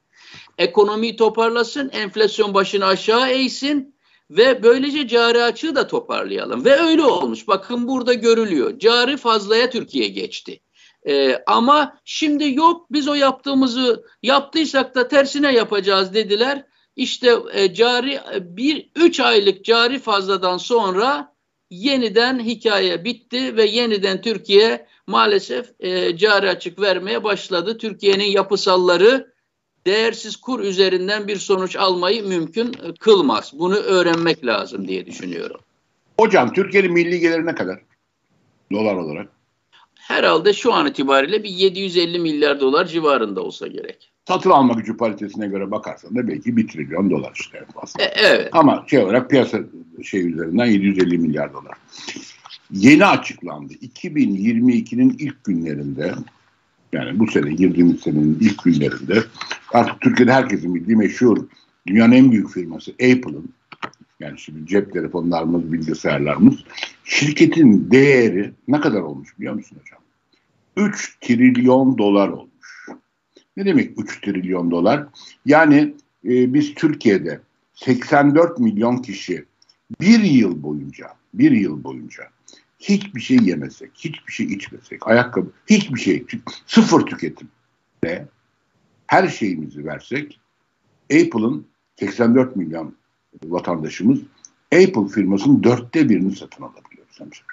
Ekonomiyi 0.58 1.16
toparlasın, 1.16 1.90
enflasyon 1.90 2.54
başını 2.54 2.86
aşağı 2.86 3.30
eğsin 3.30 3.96
ve 4.30 4.64
böylece 4.64 5.08
cari 5.08 5.44
açığı 5.44 5.76
da 5.76 5.88
toparlayalım. 5.88 6.66
Ve 6.66 6.76
öyle 6.76 7.04
olmuş. 7.04 7.48
Bakın 7.48 7.88
burada 7.88 8.14
görülüyor. 8.14 8.80
Cari 8.80 9.18
fazlaya 9.18 9.70
Türkiye 9.70 10.08
geçti. 10.08 10.60
Ee, 11.08 11.44
ama 11.48 12.00
şimdi 12.06 12.54
yok 12.54 12.88
biz 12.92 13.08
o 13.08 13.14
yaptığımızı 13.14 14.06
yaptıysak 14.24 14.96
da 14.96 15.08
tersine 15.08 15.54
yapacağız 15.54 16.14
dediler. 16.14 16.66
İşte 16.96 17.36
e, 17.54 17.74
cari 17.74 18.14
e, 18.14 18.58
bir 18.58 18.90
üç 18.96 19.20
aylık 19.20 19.66
cari 19.66 20.00
fazladan 20.00 20.58
sonra 20.58 21.36
yeniden 21.70 22.40
hikaye 22.40 23.06
bitti 23.06 23.58
ve 23.58 23.66
yeniden 23.66 24.22
Türkiye 24.22 24.88
maalesef 25.08 25.72
e, 25.80 26.18
cari 26.18 26.50
açık 26.50 26.82
vermeye 26.82 27.24
başladı. 27.24 27.78
Türkiye'nin 27.78 28.32
yapısalları 28.32 29.34
değersiz 29.88 30.36
kur 30.36 30.60
üzerinden 30.60 31.28
bir 31.28 31.36
sonuç 31.36 31.76
almayı 31.76 32.28
mümkün 32.28 32.76
kılmaz. 33.00 33.52
Bunu 33.60 33.76
öğrenmek 33.76 34.46
lazım 34.46 34.88
diye 34.88 35.06
düşünüyorum. 35.06 35.62
Hocam 36.20 36.54
Türkiye'nin 36.54 36.94
milli 36.94 37.20
geliri 37.20 37.46
ne 37.46 37.56
kadar? 37.56 37.80
Dolar 38.72 38.96
olarak. 38.96 39.28
Herhalde 39.96 40.54
şu 40.54 40.74
an 40.74 40.88
itibariyle 40.88 41.44
bir 41.44 41.50
750 41.50 42.20
milyar 42.20 42.60
dolar 42.60 42.86
civarında 42.86 43.42
olsa 43.42 43.68
gerek. 43.68 44.12
Satın 44.28 44.50
alma 44.50 44.74
gücü 44.74 44.98
paritesine 44.98 45.48
göre 45.48 45.72
bakarsan 45.72 46.16
da 46.16 46.28
belki 46.28 46.58
1 46.58 46.68
trilyon 46.68 47.10
dolar 47.10 47.32
işte 47.36 47.66
fazla. 47.74 48.04
E, 48.04 48.14
evet. 48.16 48.50
Ama 48.52 48.86
şey 48.88 49.00
olarak 49.00 49.30
piyasa 49.30 49.60
şey 50.04 50.28
üzerinden 50.34 50.66
750 50.66 51.18
milyar 51.18 51.54
dolar. 51.54 51.78
Yeni 52.72 53.06
açıklandı. 53.06 53.74
2022'nin 53.74 55.16
ilk 55.20 55.44
günlerinde 55.44 56.14
yani 56.94 57.20
bu 57.20 57.28
sene 57.28 57.54
girdiğimiz 57.54 58.00
senenin 58.00 58.38
ilk 58.42 58.64
günlerinde 58.64 59.24
artık 59.74 60.02
Türkiye'de 60.02 60.34
herkesin 60.34 60.76
bildiği 60.76 60.96
meşhur 60.96 61.38
dünyanın 61.88 62.12
en 62.12 62.32
büyük 62.32 62.50
firması 62.50 62.92
Apple'ın 62.92 63.50
yani 64.20 64.40
şimdi 64.40 64.68
cep 64.68 64.94
telefonlarımız, 64.94 65.74
bilgisayarlarımız 65.74 66.56
şirketin 67.04 67.92
değeri 67.92 68.52
ne 68.68 68.82
kadar 68.82 69.02
olmuş 69.02 69.40
biliyor 69.40 69.54
musun 69.54 69.78
hocam? 69.82 70.00
3 70.78 71.18
trilyon 71.22 71.98
dolar 71.98 72.30
olmuş. 72.30 72.88
Ne 73.58 73.66
demek 73.66 74.00
3 74.00 74.22
trilyon 74.22 74.72
dolar? 74.72 75.06
Yani 75.46 75.94
e, 76.26 76.54
biz 76.54 76.74
Türkiye'de 76.74 77.40
84 77.74 78.60
milyon 78.60 78.98
kişi 78.98 79.46
bir 80.02 80.20
yıl 80.20 80.64
boyunca 80.64 81.08
bir 81.34 81.52
yıl 81.52 81.84
boyunca 81.84 82.24
hiçbir 82.80 83.22
şey 83.22 83.38
yemesek, 83.38 83.92
hiçbir 83.96 84.32
şey 84.32 84.46
içmesek, 84.46 85.08
ayakkabı, 85.08 85.52
hiçbir 85.70 86.00
şey, 86.00 86.26
sıfır 86.66 87.02
tüketim 87.02 87.48
ve 88.04 88.28
her 89.08 89.28
şeyimizi 89.28 89.86
versek 89.86 90.40
Apple'ın 91.14 91.68
84 92.00 92.56
milyon 92.56 92.96
vatandaşımız 93.44 94.20
Apple 94.74 95.08
firmasının 95.08 95.64
dörtte 95.64 96.10
birini 96.10 96.36
satın 96.36 96.64
alabiliyoruz 96.64 97.20
hemşire. 97.20 97.48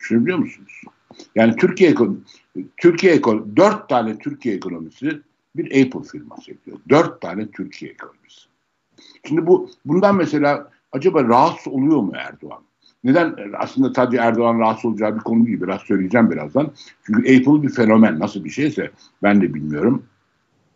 Düşünebiliyor 0.00 0.38
musunuz? 0.38 0.82
Yani 1.34 1.56
Türkiye 1.56 1.94
Türkiye 2.76 3.22
dört 3.56 3.88
tane 3.88 4.18
Türkiye 4.18 4.54
ekonomisi 4.54 5.20
bir 5.56 5.64
Apple 5.66 6.08
firması 6.08 6.50
yapıyor. 6.50 6.78
Dört 6.88 7.20
tane 7.20 7.50
Türkiye 7.50 7.90
ekonomisi. 7.90 8.48
Şimdi 9.28 9.46
bu 9.46 9.70
bundan 9.84 10.16
mesela 10.16 10.70
acaba 10.92 11.24
rahatsız 11.24 11.72
oluyor 11.72 11.96
mu 11.96 12.12
Erdoğan? 12.16 12.67
Neden 13.04 13.36
aslında 13.58 13.94
sadece 13.94 14.22
Erdoğan 14.22 14.58
rahatsız 14.58 14.84
olacağı 14.84 15.14
bir 15.16 15.20
konu 15.20 15.46
değil. 15.46 15.60
Biraz 15.60 15.80
söyleyeceğim 15.80 16.30
birazdan. 16.30 16.72
Çünkü 17.06 17.20
Apple 17.20 17.62
bir 17.62 17.74
fenomen. 17.74 18.18
Nasıl 18.18 18.44
bir 18.44 18.50
şeyse 18.50 18.90
ben 19.22 19.40
de 19.40 19.54
bilmiyorum. 19.54 20.06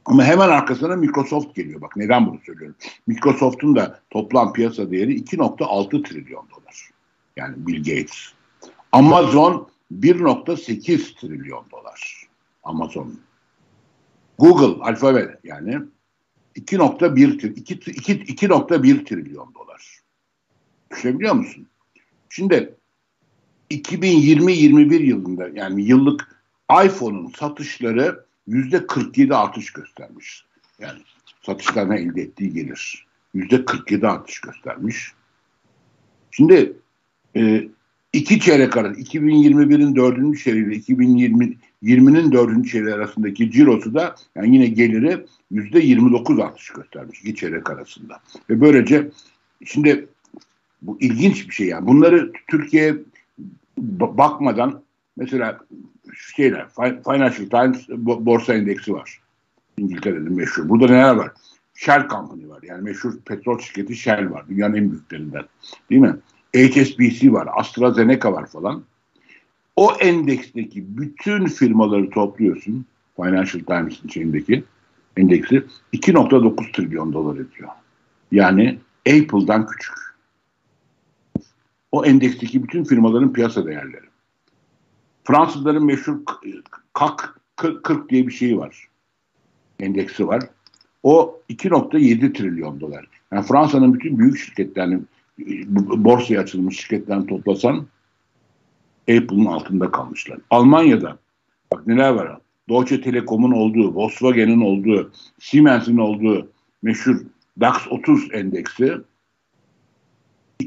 Ama 0.05 0.25
hemen 0.25 0.49
arkasına 0.49 0.97
Microsoft 0.97 1.55
geliyor. 1.55 1.81
Bak 1.81 1.97
neden 1.97 2.27
bunu 2.27 2.39
söylüyorum. 2.47 2.77
Microsoft'un 3.07 3.77
da 3.77 4.01
toplam 4.11 4.53
piyasa 4.53 4.91
değeri 4.91 5.21
2.6 5.21 6.03
trilyon 6.03 6.47
dolar. 6.51 6.91
Yani 7.37 7.55
Bill 7.57 7.79
Gates. 7.79 8.33
Amazon 8.93 9.69
1.8 10.01 11.21
trilyon 11.21 11.65
dolar. 11.71 12.29
Amazon. 12.65 13.15
Google, 14.39 14.83
Alphabet 14.83 15.31
yani 15.45 15.79
2.1 16.57 17.55
2.1 17.55 19.05
trilyon 19.05 19.55
dolar. 19.55 20.01
Düşünebiliyor 20.91 21.35
musun? 21.35 21.69
Şimdi 22.35 22.75
2020-21 23.71 25.03
yılında 25.03 25.49
yani 25.49 25.85
yıllık 25.85 26.43
iPhone'un 26.85 27.33
satışları 27.39 28.25
yüzde 28.47 28.87
47 28.87 29.35
artış 29.35 29.73
göstermiş. 29.73 30.45
Yani 30.79 30.99
satışlarına 31.47 31.97
elde 31.97 32.23
ettiği 32.23 32.53
gelir. 32.53 33.07
Yüzde 33.35 33.65
47 33.65 34.09
artış 34.09 34.41
göstermiş. 34.41 35.13
Şimdi 36.31 36.73
e, 37.37 37.69
iki 38.13 38.41
çeyrek 38.41 38.77
arası 38.77 39.01
2021'in 39.01 39.97
dördüncü 39.97 40.43
çeyreği 40.43 40.79
2020 40.79 41.57
20'nin 41.83 42.33
dördüncü 42.33 42.71
çeyreği 42.71 42.95
arasındaki 42.95 43.51
cirosu 43.51 43.95
da 43.95 44.15
yani 44.35 44.55
yine 44.55 44.67
geliri 44.67 45.27
yüzde 45.51 45.81
29 45.81 46.41
artış 46.41 46.71
göstermiş 46.71 47.21
iki 47.21 47.35
çeyrek 47.35 47.71
arasında. 47.71 48.21
Ve 48.51 48.61
böylece 48.61 49.11
şimdi 49.65 50.09
bu 50.83 50.99
ilginç 51.01 51.49
bir 51.49 51.55
şey 51.55 51.67
yani. 51.67 51.87
Bunları 51.87 52.33
Türkiye 52.51 52.97
bakmadan 53.79 54.83
mesela 55.17 55.59
şeyler 56.37 56.69
Financial 57.05 57.49
Times 57.51 57.89
borsa 57.99 58.55
endeksi 58.55 58.93
var. 58.93 59.21
İngiltere'nin 59.79 60.33
meşhur. 60.33 60.69
Burada 60.69 60.87
neler 60.87 61.15
var? 61.15 61.31
Shell 61.75 62.09
Company 62.09 62.49
var. 62.49 62.63
Yani 62.63 62.83
meşhur 62.83 63.19
petrol 63.25 63.59
şirketi 63.59 63.97
Shell 63.97 64.31
var. 64.31 64.45
Dünyanın 64.49 64.75
en 64.75 64.91
büyüklerinden. 64.91 65.45
Değil 65.91 66.01
mi? 66.01 66.17
HSBC 66.57 67.33
var. 67.33 67.49
AstraZeneca 67.53 68.33
var 68.33 68.47
falan. 68.47 68.83
O 69.77 69.93
endeksteki 69.93 70.99
bütün 70.99 71.47
firmaları 71.47 72.11
topluyorsun. 72.11 72.87
Financial 73.17 73.65
Times'in 73.65 74.09
içindeki 74.09 74.65
endeksi 75.17 75.65
2.9 75.93 76.73
trilyon 76.73 77.13
dolar 77.13 77.35
ediyor. 77.35 77.69
Yani 78.33 78.79
Apple'dan 79.09 79.67
küçük. 79.67 79.95
O 81.93 82.05
endeksteki 82.05 82.63
bütün 82.63 82.85
firmaların 82.85 83.33
piyasa 83.33 83.67
değerleri. 83.67 84.07
Fransızların 85.25 85.87
meşhur 85.87 86.19
KAK 86.93 87.41
40 87.57 88.11
diye 88.11 88.27
bir 88.27 88.33
şeyi 88.33 88.59
var. 88.59 88.89
Endeksi 89.81 90.27
var. 90.27 90.43
O 91.03 91.41
2.7 91.51 92.33
trilyon 92.33 92.81
dolar. 92.81 93.07
Yani 93.33 93.47
Fransa'nın 93.47 93.95
bütün 93.95 94.19
büyük 94.19 94.39
şirketlerini 94.39 95.01
borsaya 96.05 96.41
açılmış 96.41 96.81
şirketlerini 96.81 97.27
toplasan 97.27 97.87
Apple'ın 99.03 99.45
altında 99.45 99.91
kalmışlar. 99.91 100.39
Almanya'da 100.51 101.19
bak 101.73 101.87
neler 101.87 102.11
var. 102.11 102.39
Deutsche 102.69 103.01
Telekom'un 103.01 103.53
olduğu, 103.53 103.95
Volkswagen'in 103.95 104.61
olduğu, 104.61 105.13
Siemens'in 105.39 105.97
olduğu 105.97 106.49
meşhur 106.83 107.21
DAX 107.61 107.89
30 107.91 108.29
endeksi 108.33 108.95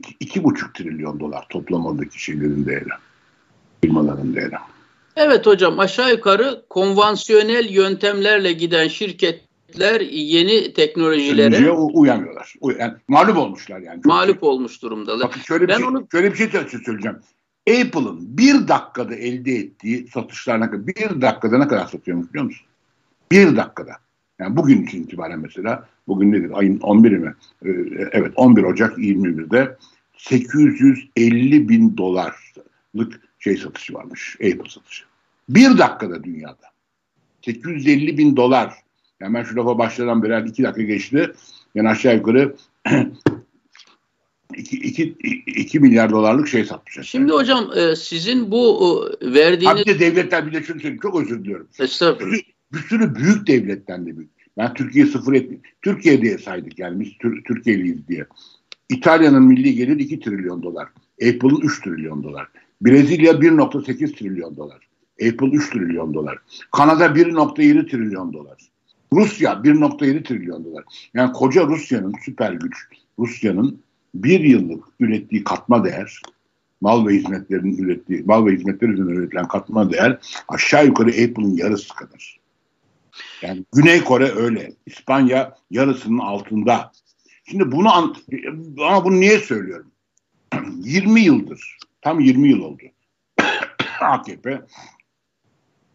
2,5 0.01 0.73
trilyon 0.73 1.19
dolar 1.19 1.45
toplam 1.49 1.85
oradaki 1.85 2.23
şeylerin 2.23 2.65
değeri 2.65 2.85
firmaların 3.83 4.35
değeri. 4.35 4.55
Evet 5.15 5.45
hocam 5.45 5.79
aşağı 5.79 6.11
yukarı 6.11 6.65
konvansiyonel 6.69 7.69
yöntemlerle 7.69 8.53
giden 8.53 8.87
şirketler 8.87 10.01
yeni 10.01 10.73
teknolojilere 10.73 11.71
uyanmıyorlar. 11.71 12.53
Yani 12.79 12.93
mağlup 13.07 13.37
olmuşlar 13.37 13.79
yani. 13.79 14.01
Mağlup 14.05 14.43
olmuş 14.43 14.81
durumdalar. 14.81 15.27
Bakın 15.27 15.41
şöyle 15.41 15.63
bir, 15.63 15.69
ben 15.69 15.77
şey, 15.77 15.85
onu... 15.85 16.07
şöyle 16.11 16.31
bir 16.31 16.37
şey 16.37 16.47
söyleyeceğim. 16.85 17.17
Apple'ın 17.69 18.37
bir 18.37 18.67
dakikada 18.67 19.15
elde 19.15 19.51
ettiği 19.51 20.07
satışlar 20.07 20.61
ne 20.61 20.87
Bir 20.87 21.21
dakikada 21.21 21.57
ne 21.57 21.67
kadar 21.67 21.87
satıyormuş 21.87 22.29
biliyor 22.29 22.45
musun? 22.45 22.67
Bir 23.31 23.55
dakikada. 23.55 23.91
Yani 24.39 24.57
bugün 24.57 24.83
için 24.83 25.03
itibaren 25.03 25.39
mesela, 25.39 25.87
bugün 26.07 26.31
nedir? 26.31 26.51
Ayın 26.53 26.79
11'i 26.79 27.19
mi? 27.19 27.35
Ee, 27.65 27.69
evet 28.11 28.33
11 28.35 28.63
Ocak 28.63 28.97
21'de 28.97 29.77
850 30.17 31.69
bin 31.69 31.97
dolarlık 31.97 33.21
şey 33.39 33.57
satışı 33.57 33.93
varmış. 33.93 34.35
Apple 34.35 34.69
satışı. 34.69 35.05
Bir 35.49 35.77
dakikada 35.77 36.23
dünyada. 36.23 36.75
850 37.41 38.17
bin 38.17 38.35
dolar. 38.35 38.73
Yani 39.19 39.33
ben 39.33 39.43
şu 39.43 39.55
lafa 39.55 39.77
başladan 39.77 40.23
beri 40.23 40.49
iki 40.49 40.63
dakika 40.63 40.83
geçti. 40.83 41.31
Yani 41.75 41.89
aşağı 41.89 42.15
yukarı 42.15 42.55
2, 44.55 44.77
2, 44.77 45.15
2 45.47 45.79
milyar 45.79 46.11
dolarlık 46.11 46.47
şey 46.47 46.65
satmış. 46.65 47.09
Şimdi 47.09 47.31
hocam 47.31 47.71
e, 47.75 47.95
sizin 47.95 48.51
bu 48.51 49.05
e, 49.21 49.33
verdiğiniz... 49.33 49.75
Abi 49.75 49.85
de 49.85 49.99
devletler 49.99 50.47
bir 50.47 50.53
de 50.53 50.63
şunu 50.63 50.79
söyleyeyim. 50.79 50.99
Çok 51.01 51.21
özür 51.21 51.43
diliyorum. 51.43 51.67
Estağfurullah. 51.79 52.33
Bir, 52.33 52.53
bir 52.73 52.79
sürü 52.79 53.15
büyük 53.15 53.47
devletten 53.47 54.05
de 54.05 54.17
büyük. 54.17 54.34
Ben 54.57 54.73
Türkiye 54.73 55.05
sıfır 55.05 55.33
ettim. 55.33 55.61
Türkiye 55.81 56.21
diye 56.21 56.37
saydık 56.37 56.79
yani 56.79 56.99
biz 56.99 57.17
Tür 57.17 57.43
Türkiye'liyiz 57.43 58.07
diye. 58.07 58.25
İtalya'nın 58.89 59.43
milli 59.43 59.75
gelir 59.75 59.99
2 59.99 60.19
trilyon 60.19 60.63
dolar. 60.63 60.87
Apple'ın 61.21 61.61
3 61.61 61.81
trilyon 61.81 62.23
dolar. 62.23 62.47
Brezilya 62.81 63.31
1.8 63.31 64.15
trilyon 64.15 64.55
dolar. 64.55 64.87
Apple 65.21 65.47
3 65.47 65.69
trilyon 65.69 66.13
dolar. 66.13 66.37
Kanada 66.71 67.05
1.7 67.05 67.89
trilyon 67.89 68.33
dolar. 68.33 68.57
Rusya 69.13 69.51
1.7 69.51 70.23
trilyon 70.23 70.65
dolar. 70.65 70.83
Yani 71.13 71.33
koca 71.33 71.67
Rusya'nın 71.67 72.13
süper 72.25 72.51
güç, 72.51 72.75
Rusya'nın 73.19 73.81
bir 74.15 74.39
yıllık 74.39 74.83
ürettiği 74.99 75.43
katma 75.43 75.83
değer, 75.85 76.21
mal 76.81 77.07
ve 77.07 77.13
hizmetlerin 77.13 77.77
ürettiği, 77.77 78.23
mal 78.25 78.45
ve 78.45 78.51
hizmetler 78.51 78.89
üzerine 78.89 79.11
üretilen 79.11 79.47
katma 79.47 79.91
değer 79.91 80.19
aşağı 80.47 80.85
yukarı 80.85 81.09
Apple'ın 81.09 81.57
yarısı 81.57 81.95
kadar. 81.95 82.39
Yani 83.41 83.65
Güney 83.73 84.03
Kore 84.03 84.31
öyle. 84.31 84.73
İspanya 84.85 85.55
yarısının 85.71 86.19
altında. 86.19 86.91
Şimdi 87.49 87.71
bunu 87.71 87.93
ama 88.79 89.05
bunu 89.05 89.19
niye 89.19 89.39
söylüyorum? 89.39 89.91
20 90.79 91.21
yıldır, 91.21 91.77
tam 92.01 92.19
20 92.19 92.49
yıl 92.49 92.59
oldu. 92.59 92.83
AKP 94.01 94.61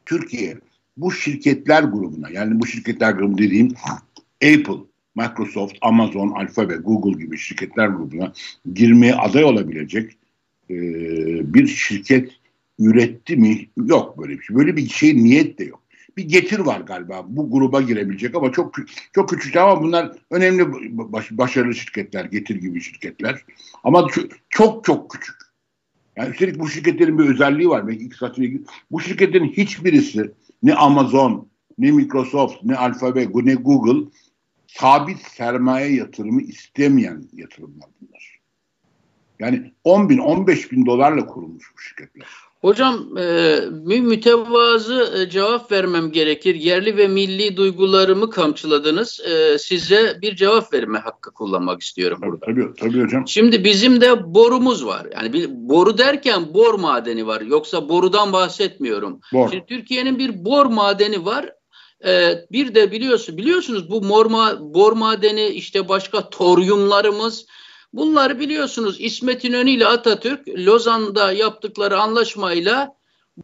Türkiye 0.07 0.59
bu 0.97 1.13
şirketler 1.13 1.83
grubuna 1.83 2.31
yani 2.31 2.61
bu 2.61 2.67
şirketler 2.67 3.13
grubu 3.13 3.39
dediğim 3.39 3.75
Apple, 4.35 4.85
Microsoft, 5.15 5.77
Amazon, 5.81 6.29
Alphabet, 6.31 6.85
Google 6.85 7.25
gibi 7.25 7.39
şirketler 7.39 7.89
grubuna 7.89 8.33
girmeye 8.75 9.15
aday 9.15 9.45
olabilecek 9.45 10.13
e, 10.71 10.75
bir 11.55 11.67
şirket 11.67 12.31
üretti 12.79 13.37
mi? 13.37 13.69
Yok 13.77 14.19
böyle 14.19 14.39
bir 14.39 14.43
şey. 14.43 14.57
Böyle 14.57 14.77
bir 14.77 14.89
şey 14.89 15.17
niyet 15.25 15.59
de 15.59 15.65
yok. 15.65 15.80
Bir 16.17 16.25
getir 16.25 16.59
var 16.59 16.81
galiba 16.81 17.25
bu 17.29 17.51
gruba 17.51 17.81
girebilecek 17.81 18.35
ama 18.35 18.53
çok 18.53 18.75
çok 19.13 19.29
küçük 19.29 19.57
ama 19.57 19.83
bunlar 19.83 20.13
önemli 20.31 20.73
baş, 20.93 21.31
başarılı 21.31 21.75
şirketler, 21.75 22.25
getir 22.25 22.57
gibi 22.57 22.81
şirketler. 22.81 23.45
Ama 23.85 24.07
çok 24.51 24.85
çok 24.85 25.11
küçük. 25.11 25.37
Yani 26.17 26.31
üstelik 26.31 26.59
bu 26.59 26.69
şirketlerin 26.69 27.19
bir 27.19 27.29
özelliği 27.29 27.69
var. 27.69 27.89
Belki 27.89 28.11
ilgili. 28.37 28.63
Bu 28.91 29.01
şirketlerin 29.01 29.49
hiçbirisi 29.49 30.31
ne 30.63 30.75
Amazon, 30.75 31.49
ne 31.79 31.91
Microsoft, 31.91 32.65
ne 32.65 32.77
Alphabet, 32.77 33.35
ne 33.35 33.55
Google 33.55 34.11
sabit 34.67 35.19
sermaye 35.19 35.95
yatırımı 35.95 36.43
istemeyen 36.43 37.29
yatırımlar 37.33 37.89
bunlar. 38.01 38.41
Yani 39.39 39.73
10 39.85 40.09
bin, 40.09 40.19
15 40.19 40.73
bin 40.73 40.87
dolarla 40.87 41.27
kurulmuş 41.27 41.73
bu 41.77 41.81
şirketler. 41.81 42.27
Hocam 42.61 43.19
e, 43.19 44.01
mütevazı 44.01 45.15
e, 45.19 45.31
cevap 45.31 45.73
vermem 45.73 46.13
gerekir. 46.13 46.55
Yerli 46.55 46.97
ve 46.97 47.09
milli 47.09 47.57
duygularımı 47.57 48.31
kamçıladınız. 48.31 49.21
E, 49.21 49.59
size 49.59 50.19
bir 50.23 50.37
cevap 50.37 50.73
verme 50.73 50.99
hakkı 50.99 51.31
kullanmak 51.31 51.83
istiyorum 51.83 52.19
tabii, 52.21 52.31
burada. 52.31 52.47
Tabii, 52.47 52.75
tabii 52.81 53.05
hocam. 53.05 53.29
Şimdi 53.29 53.65
bizim 53.65 54.01
de 54.01 54.35
borumuz 54.35 54.87
var. 54.87 55.07
Yani 55.15 55.33
bir, 55.33 55.49
boru 55.51 55.99
derken 55.99 56.55
bor 56.55 56.75
madeni 56.75 57.27
var. 57.27 57.41
Yoksa 57.41 57.89
borudan 57.89 58.33
bahsetmiyorum. 58.33 59.21
Bor. 59.33 59.51
Şimdi 59.51 59.67
Türkiye'nin 59.67 60.19
bir 60.19 60.45
bor 60.45 60.67
madeni 60.67 61.25
var. 61.25 61.53
E, 62.07 62.35
bir 62.53 62.75
de 62.75 62.93
biliyorsun 62.93 63.37
biliyorsunuz 63.37 63.91
bu 63.91 64.03
morma, 64.03 64.59
bor 64.61 64.93
madeni 64.93 65.47
işte 65.47 65.89
başka 65.89 66.31
toryumlarımız 66.31 67.47
Bunları 67.93 68.41
biliyorsunuz 68.41 68.97
İsmet 69.01 69.45
İnönü 69.45 69.71
ile 69.71 69.87
Atatürk 69.87 70.49
Lozan'da 70.49 71.33
yaptıkları 71.33 71.99
anlaşmayla 71.99 72.95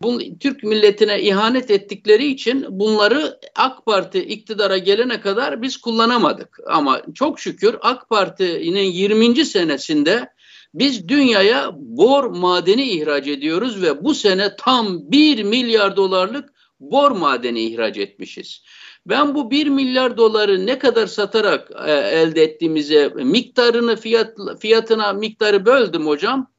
bu, 0.03 0.21
Türk 0.41 0.63
milletine 0.63 1.23
ihanet 1.23 1.71
ettikleri 1.71 2.27
için 2.27 2.67
bunları 2.69 3.41
AK 3.55 3.87
Parti 3.87 4.19
iktidara 4.19 4.79
gelene 4.79 5.21
kadar 5.21 5.63
biz 5.63 5.77
kullanamadık. 5.77 6.59
Ama 6.67 7.03
çok 7.15 7.41
şükür 7.41 7.77
AK 7.81 8.09
Parti'nin 8.09 8.93
20. 8.93 9.45
senesinde 9.45 10.29
biz 10.75 11.09
dünyaya 11.09 11.71
bor 11.77 12.25
madeni 12.25 12.91
ihraç 12.91 13.27
ediyoruz 13.27 13.83
ve 13.83 14.05
bu 14.05 14.15
sene 14.15 14.57
tam 14.57 15.11
1 15.11 15.43
milyar 15.43 15.97
dolarlık 15.97 16.53
bor 16.81 17.11
madeni 17.11 17.61
ihraç 17.61 17.99
etmişiz. 17.99 18.63
Ben 19.07 19.35
bu 19.35 19.51
1 19.51 19.67
milyar 19.67 20.17
doları 20.17 20.67
ne 20.67 20.79
kadar 20.79 21.07
satarak 21.07 21.71
e, 21.87 21.93
elde 21.93 22.43
ettiğimize 22.43 23.09
miktarını 23.09 23.97
fiyat, 23.97 24.37
fiyatına 24.61 25.13
miktarı 25.13 25.67
böldüm 25.67 26.07
hocam. 26.07 26.51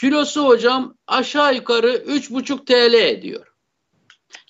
Kilosu 0.00 0.46
hocam 0.46 0.94
aşağı 1.06 1.54
yukarı 1.54 1.92
3,5 1.92 2.64
TL 2.64 2.94
ediyor. 2.94 3.46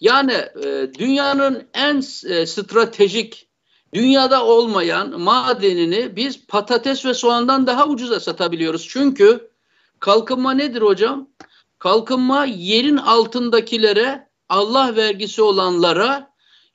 Yani 0.00 0.32
e, 0.32 0.90
dünyanın 0.98 1.68
en 1.74 1.96
e, 2.26 2.46
stratejik 2.46 3.48
dünyada 3.94 4.44
olmayan 4.44 5.20
madenini 5.20 6.16
biz 6.16 6.46
patates 6.46 7.06
ve 7.06 7.14
soğandan 7.14 7.66
daha 7.66 7.88
ucuza 7.88 8.20
satabiliyoruz. 8.20 8.88
Çünkü 8.88 9.50
kalkınma 10.00 10.52
nedir 10.52 10.82
hocam? 10.82 11.28
Kalkınma 11.78 12.44
yerin 12.44 12.96
altındakilere 12.96 14.28
Allah 14.48 14.96
vergisi 14.96 15.42
olanlara 15.42 16.31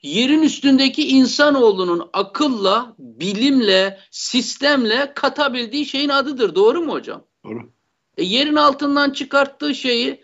yerin 0.08 0.44
üstündeki 0.44 1.08
insanoğlunun 1.08 2.10
akılla, 2.14 2.96
bilimle, 3.00 4.00
sistemle 4.12 5.12
katabildiği 5.16 5.86
şeyin 5.86 6.10
adıdır. 6.10 6.56
Doğru 6.56 6.82
mu 6.82 6.92
hocam? 6.92 7.24
Doğru. 7.46 7.72
E, 8.18 8.24
yerin 8.24 8.56
altından 8.56 9.10
çıkarttığı 9.10 9.76
şeyi 9.76 10.22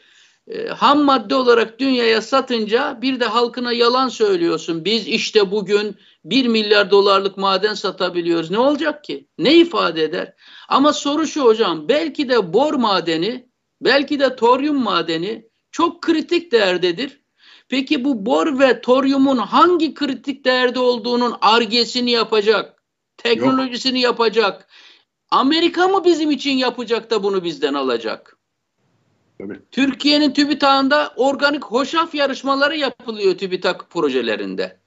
e, 0.47 0.67
ham 0.67 1.03
madde 1.03 1.35
olarak 1.35 1.79
dünyaya 1.79 2.21
satınca 2.21 3.01
bir 3.01 3.19
de 3.19 3.25
halkına 3.25 3.73
yalan 3.73 4.09
söylüyorsun. 4.09 4.85
Biz 4.85 5.07
işte 5.07 5.51
bugün 5.51 5.95
1 6.25 6.47
milyar 6.47 6.91
dolarlık 6.91 7.37
maden 7.37 7.73
satabiliyoruz. 7.73 8.51
Ne 8.51 8.59
olacak 8.59 9.03
ki? 9.03 9.27
Ne 9.37 9.55
ifade 9.55 10.03
eder? 10.03 10.33
Ama 10.69 10.93
soru 10.93 11.27
şu 11.27 11.43
hocam. 11.43 11.87
Belki 11.87 12.29
de 12.29 12.53
bor 12.53 12.73
madeni, 12.73 13.49
belki 13.81 14.19
de 14.19 14.35
toryum 14.35 14.83
madeni 14.83 15.45
çok 15.71 16.01
kritik 16.01 16.51
değerdedir 16.51 17.22
Peki 17.73 18.05
bu 18.05 18.25
bor 18.25 18.59
ve 18.59 18.81
toryumun 18.81 19.37
hangi 19.37 19.93
kritik 19.93 20.45
değerde 20.45 20.79
olduğunun 20.79 21.35
argesini 21.41 22.11
yapacak, 22.11 22.83
teknolojisini 23.17 24.01
Yok. 24.01 24.03
yapacak. 24.03 24.67
Amerika 25.31 25.87
mı 25.87 26.05
bizim 26.05 26.31
için 26.31 26.51
yapacak 26.51 27.11
da 27.11 27.23
bunu 27.23 27.43
bizden 27.43 27.73
alacak? 27.73 28.37
Türkiye'nin 29.71 30.33
TÜBİTAK'ında 30.33 31.13
organik 31.15 31.63
hoşaf 31.63 32.15
yarışmaları 32.15 32.77
yapılıyor 32.77 33.37
TÜBİTAK 33.37 33.89
projelerinde. 33.89 34.79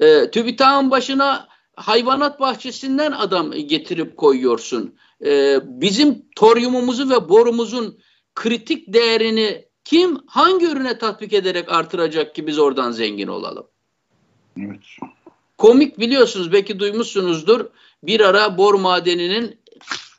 Ee, 0.00 0.30
TÜBİTAK'ın 0.30 0.90
başına 0.90 1.48
hayvanat 1.76 2.40
bahçesinden 2.40 3.12
adam 3.12 3.52
getirip 3.52 4.16
koyuyorsun. 4.16 4.98
Ee, 5.24 5.58
bizim 5.64 6.22
toryumumuzu 6.36 7.10
ve 7.10 7.28
borumuzun 7.28 7.98
kritik 8.34 8.94
değerini 8.94 9.65
kim 9.86 10.18
hangi 10.26 10.66
ürüne 10.66 10.98
tatbik 10.98 11.32
ederek 11.32 11.72
artıracak 11.72 12.34
ki 12.34 12.46
biz 12.46 12.58
oradan 12.58 12.90
zengin 12.90 13.28
olalım? 13.28 13.66
Evet. 14.60 14.80
Komik 15.58 15.98
biliyorsunuz 15.98 16.52
belki 16.52 16.78
duymuşsunuzdur. 16.78 17.66
Bir 18.02 18.20
ara 18.20 18.58
bor 18.58 18.74
madeninin 18.74 19.58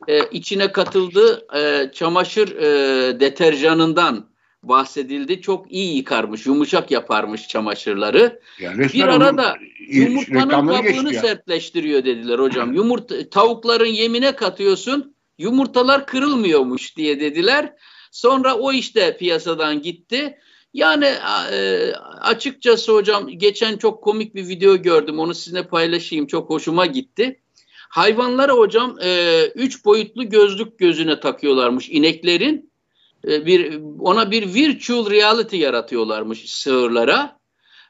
e, 0.07 0.29
içine 0.29 0.71
katıldığı 0.71 1.47
e, 1.57 1.91
çamaşır 1.91 2.55
e, 2.55 3.19
deterjanından 3.19 4.29
bahsedildi. 4.63 5.41
Çok 5.41 5.71
iyi 5.71 5.97
yıkarmış, 5.97 6.45
yumuşak 6.45 6.91
yaparmış 6.91 7.47
çamaşırları. 7.47 8.39
Yani 8.59 8.87
bir 8.93 9.03
arada 9.03 9.57
yumurtanın 9.89 10.67
kabuğunu 10.67 11.13
sertleştiriyor 11.13 12.05
dediler 12.05 12.39
hocam. 12.39 12.73
Yumurta 12.73 13.29
tavukların 13.29 13.85
yemine 13.85 14.35
katıyorsun, 14.35 15.15
yumurtalar 15.37 16.07
kırılmıyormuş 16.07 16.97
diye 16.97 17.19
dediler. 17.19 17.73
Sonra 18.17 18.55
o 18.55 18.73
işte 18.73 19.17
piyasadan 19.17 19.81
gitti. 19.81 20.37
Yani 20.73 21.05
e, 21.51 21.91
açıkçası 22.21 22.93
hocam 22.93 23.27
geçen 23.29 23.77
çok 23.77 24.03
komik 24.03 24.35
bir 24.35 24.47
video 24.47 24.77
gördüm. 24.77 25.19
Onu 25.19 25.33
sizinle 25.33 25.67
paylaşayım. 25.67 26.27
Çok 26.27 26.49
hoşuma 26.49 26.85
gitti. 26.85 27.39
Hayvanlara 27.89 28.53
hocam 28.53 28.97
e, 29.01 29.41
üç 29.55 29.85
boyutlu 29.85 30.29
gözlük 30.29 30.79
gözüne 30.79 31.19
takıyorlarmış 31.19 31.89
ineklerin. 31.89 32.71
E, 33.27 33.45
bir 33.45 33.81
ona 33.99 34.31
bir 34.31 34.53
virtual 34.53 35.09
reality 35.09 35.57
yaratıyorlarmış 35.57 36.49
sığırlara. 36.49 37.39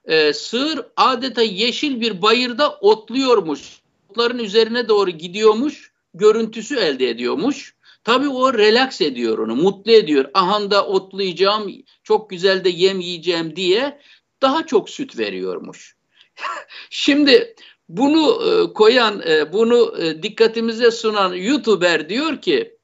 E, 0.05 0.33
sığır 0.33 0.79
adeta 0.95 1.41
yeşil 1.41 2.01
bir 2.01 2.21
bayırda 2.21 2.71
otluyormuş. 2.71 3.81
Otların 4.09 4.39
üzerine 4.39 4.87
doğru 4.87 5.09
gidiyormuş. 5.09 5.91
Görüntüsü 6.13 6.75
elde 6.75 7.09
ediyormuş. 7.09 7.76
Tabii 8.07 8.29
o 8.29 8.53
relax 8.53 9.01
ediyor 9.01 9.37
onu, 9.37 9.55
mutlu 9.55 9.91
ediyor. 9.91 10.25
Ahanda 10.33 10.87
otlayacağım, 10.87 11.71
çok 12.03 12.29
güzel 12.29 12.63
de 12.63 12.69
yem 12.69 12.99
yiyeceğim 12.99 13.55
diye 13.55 14.01
daha 14.41 14.65
çok 14.65 14.89
süt 14.89 15.19
veriyormuş. 15.19 15.95
Şimdi 16.89 17.55
bunu 17.89 18.41
e, 18.45 18.73
koyan, 18.73 19.21
e, 19.27 19.53
bunu 19.53 19.95
e, 20.01 20.23
dikkatimize 20.23 20.91
sunan 20.91 21.33
YouTuber 21.33 22.09
diyor 22.09 22.41
ki 22.41 22.77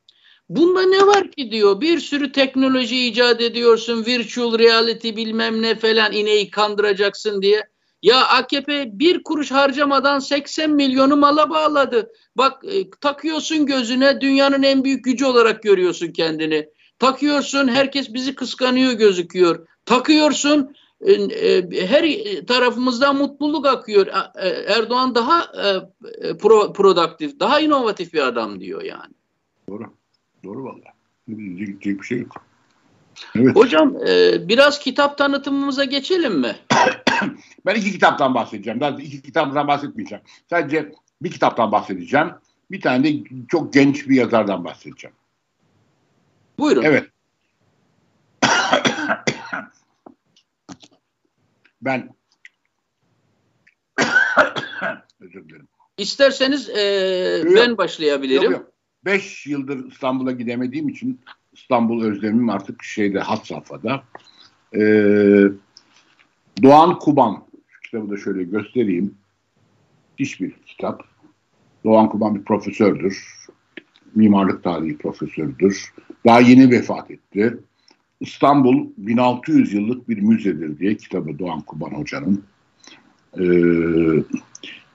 bunda 0.49 0.81
ne 0.81 1.07
var 1.07 1.31
ki 1.31 1.51
diyor 1.51 1.81
bir 1.81 1.99
sürü 1.99 2.31
teknoloji 2.31 3.07
icat 3.07 3.41
ediyorsun, 3.41 4.05
virtual 4.05 4.59
reality 4.59 5.09
bilmem 5.15 5.61
ne 5.61 5.75
falan 5.75 6.11
ineği 6.11 6.49
kandıracaksın 6.49 7.41
diye. 7.41 7.72
Ya 8.03 8.27
AKP 8.27 8.99
bir 8.99 9.23
kuruş 9.23 9.51
harcamadan 9.51 10.19
80 10.19 10.71
milyonu 10.71 11.17
mala 11.17 11.49
bağladı. 11.49 12.11
Bak 12.37 12.65
e, 12.65 12.89
takıyorsun 12.89 13.65
gözüne 13.65 14.21
dünyanın 14.21 14.63
en 14.63 14.83
büyük 14.83 15.05
gücü 15.05 15.25
olarak 15.25 15.63
görüyorsun 15.63 16.11
kendini. 16.11 16.69
Takıyorsun 16.99 17.67
herkes 17.67 18.13
bizi 18.13 18.35
kıskanıyor 18.35 18.93
gözüküyor. 18.93 19.67
Takıyorsun 19.85 20.75
her 21.87 22.05
tarafımızdan 22.47 23.15
mutluluk 23.15 23.65
akıyor. 23.65 24.07
Erdoğan 24.67 25.15
daha 25.15 25.51
pro, 26.41 26.73
produktif, 26.73 27.39
daha 27.39 27.59
inovatif 27.59 28.13
bir 28.13 28.27
adam 28.27 28.59
diyor 28.59 28.81
yani. 28.81 29.13
Doğru. 29.69 29.83
Doğru 30.43 30.63
valla. 30.63 30.93
Diyecek 31.27 32.01
bir 32.01 32.03
şey 32.03 32.19
yok. 32.19 32.45
Evet. 33.35 33.55
Hocam 33.55 33.95
biraz 34.47 34.79
kitap 34.79 35.17
tanıtımımıza 35.17 35.83
geçelim 35.83 36.39
mi? 36.39 36.55
ben 37.65 37.75
iki 37.75 37.91
kitaptan 37.91 38.33
bahsedeceğim. 38.35 38.79
Daha 38.79 38.91
iki 38.91 39.21
kitaptan 39.21 39.67
bahsetmeyeceğim. 39.67 40.23
Sadece 40.49 40.91
bir 41.21 41.31
kitaptan 41.31 41.71
bahsedeceğim. 41.71 42.31
Bir 42.71 42.81
tane 42.81 43.03
de 43.03 43.23
çok 43.47 43.73
genç 43.73 44.09
bir 44.09 44.15
yazardan 44.15 44.63
bahsedeceğim. 44.63 45.15
Buyurun. 46.59 46.83
Evet. 46.83 47.09
ben 51.81 52.09
özür 55.19 55.49
dilerim. 55.49 55.67
İsterseniz 55.97 56.69
e, 56.69 57.43
ben 57.55 57.77
başlayabilirim. 57.77 58.43
Yok, 58.43 58.51
yok. 58.51 58.71
Beş 59.05 59.47
yıldır 59.47 59.91
İstanbul'a 59.91 60.31
gidemediğim 60.31 60.89
için 60.89 61.21
İstanbul 61.53 62.03
özlemim 62.03 62.49
artık 62.49 62.83
şeyde 62.83 63.19
hat 63.19 63.47
safhada. 63.47 64.03
Ee, 64.75 65.43
Doğan 66.63 66.99
Kuban 66.99 67.43
kitabı 67.93 68.11
da 68.11 68.17
şöyle 68.17 68.43
göstereyim. 68.43 69.15
Hiçbir 70.19 70.51
kitap. 70.65 71.03
Doğan 71.83 72.09
Kuban 72.09 72.35
bir 72.35 72.43
profesördür. 72.43 73.27
Mimarlık 74.15 74.63
tarihi 74.63 74.97
profesördür. 74.97 75.93
Daha 76.25 76.39
yeni 76.39 76.71
vefat 76.71 77.11
etti. 77.11 77.57
İstanbul 78.19 78.87
1600 78.97 79.73
yıllık 79.73 80.09
bir 80.09 80.21
müzedir 80.21 80.79
diye 80.79 80.97
kitabı 80.97 81.39
Doğan 81.39 81.61
Kuban 81.61 81.91
Hoca'nın. 81.91 82.43
Ee, 83.37 83.43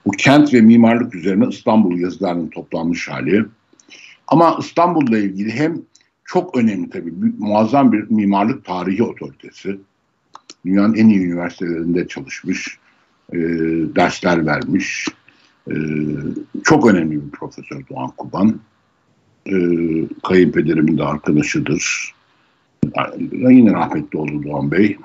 bu 0.05 0.11
kent 0.11 0.53
ve 0.53 0.61
mimarlık 0.61 1.15
üzerine 1.15 1.47
İstanbul 1.49 1.97
yazılarının 1.97 2.47
toplanmış 2.47 3.09
hali. 3.09 3.45
Ama 4.27 4.57
İstanbul'la 4.59 5.17
ilgili 5.17 5.51
hem 5.51 5.81
çok 6.25 6.57
önemli 6.57 6.89
tabii 6.89 7.13
muazzam 7.37 7.91
bir 7.91 8.11
mimarlık 8.11 8.65
tarihi 8.65 9.03
otoritesi. 9.03 9.79
Dünyanın 10.65 10.95
en 10.95 11.09
iyi 11.09 11.19
üniversitelerinde 11.19 12.07
çalışmış, 12.07 12.79
e, 13.33 13.37
dersler 13.95 14.45
vermiş. 14.45 15.07
E, 15.71 15.75
çok 16.63 16.87
önemli 16.87 17.25
bir 17.25 17.31
profesör 17.31 17.81
Doğan 17.89 18.11
Kuban. 18.17 18.59
E, 19.45 19.55
kayınpederimin 20.23 20.97
de 20.97 21.03
arkadaşıdır. 21.03 22.13
Yine 23.31 23.73
rahmetli 23.73 24.17
oldu 24.17 24.43
Doğan 24.43 24.71
Bey. 24.71 24.97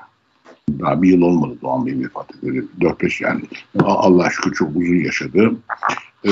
Daha 0.80 1.02
bir 1.02 1.08
yıl 1.08 1.22
olmadı 1.22 1.58
Doğan 1.62 1.86
Bey 1.86 1.98
vefat 2.00 2.30
edildi. 2.36 2.66
4-5 2.80 3.24
yani. 3.24 3.42
Allah 3.82 4.24
aşkına 4.24 4.52
çok 4.52 4.76
uzun 4.76 5.04
yaşadı. 5.04 5.56
Ee, 6.26 6.30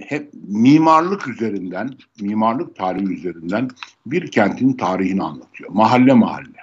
hep 0.00 0.30
mimarlık 0.48 1.28
üzerinden, 1.28 1.90
mimarlık 2.20 2.76
tarihi 2.76 3.12
üzerinden 3.12 3.68
bir 4.06 4.30
kentin 4.30 4.72
tarihini 4.72 5.22
anlatıyor. 5.22 5.70
Mahalle 5.70 6.12
mahalle. 6.12 6.62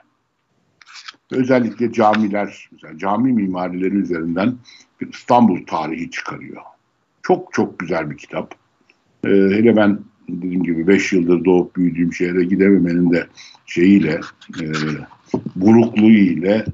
Özellikle 1.31 1.91
camiler, 1.91 2.69
mesela 2.71 2.97
cami 2.97 3.33
mimarileri 3.33 3.95
üzerinden 3.95 4.55
bir 5.01 5.13
İstanbul 5.13 5.65
tarihi 5.65 6.11
çıkarıyor. 6.11 6.61
Çok 7.23 7.53
çok 7.53 7.79
güzel 7.79 8.11
bir 8.11 8.17
kitap. 8.17 8.55
Ee, 9.25 9.29
hele 9.29 9.75
ben 9.75 9.99
dediğim 10.29 10.63
gibi 10.63 10.87
5 10.87 11.13
yıldır 11.13 11.45
doğup 11.45 11.75
büyüdüğüm 11.75 12.13
şehre 12.13 12.43
gidememenin 12.43 13.11
de 13.11 13.27
şeyiyle, 13.65 14.19
e, 14.61 14.65
burukluğu 15.55 16.11
ile 16.11 16.65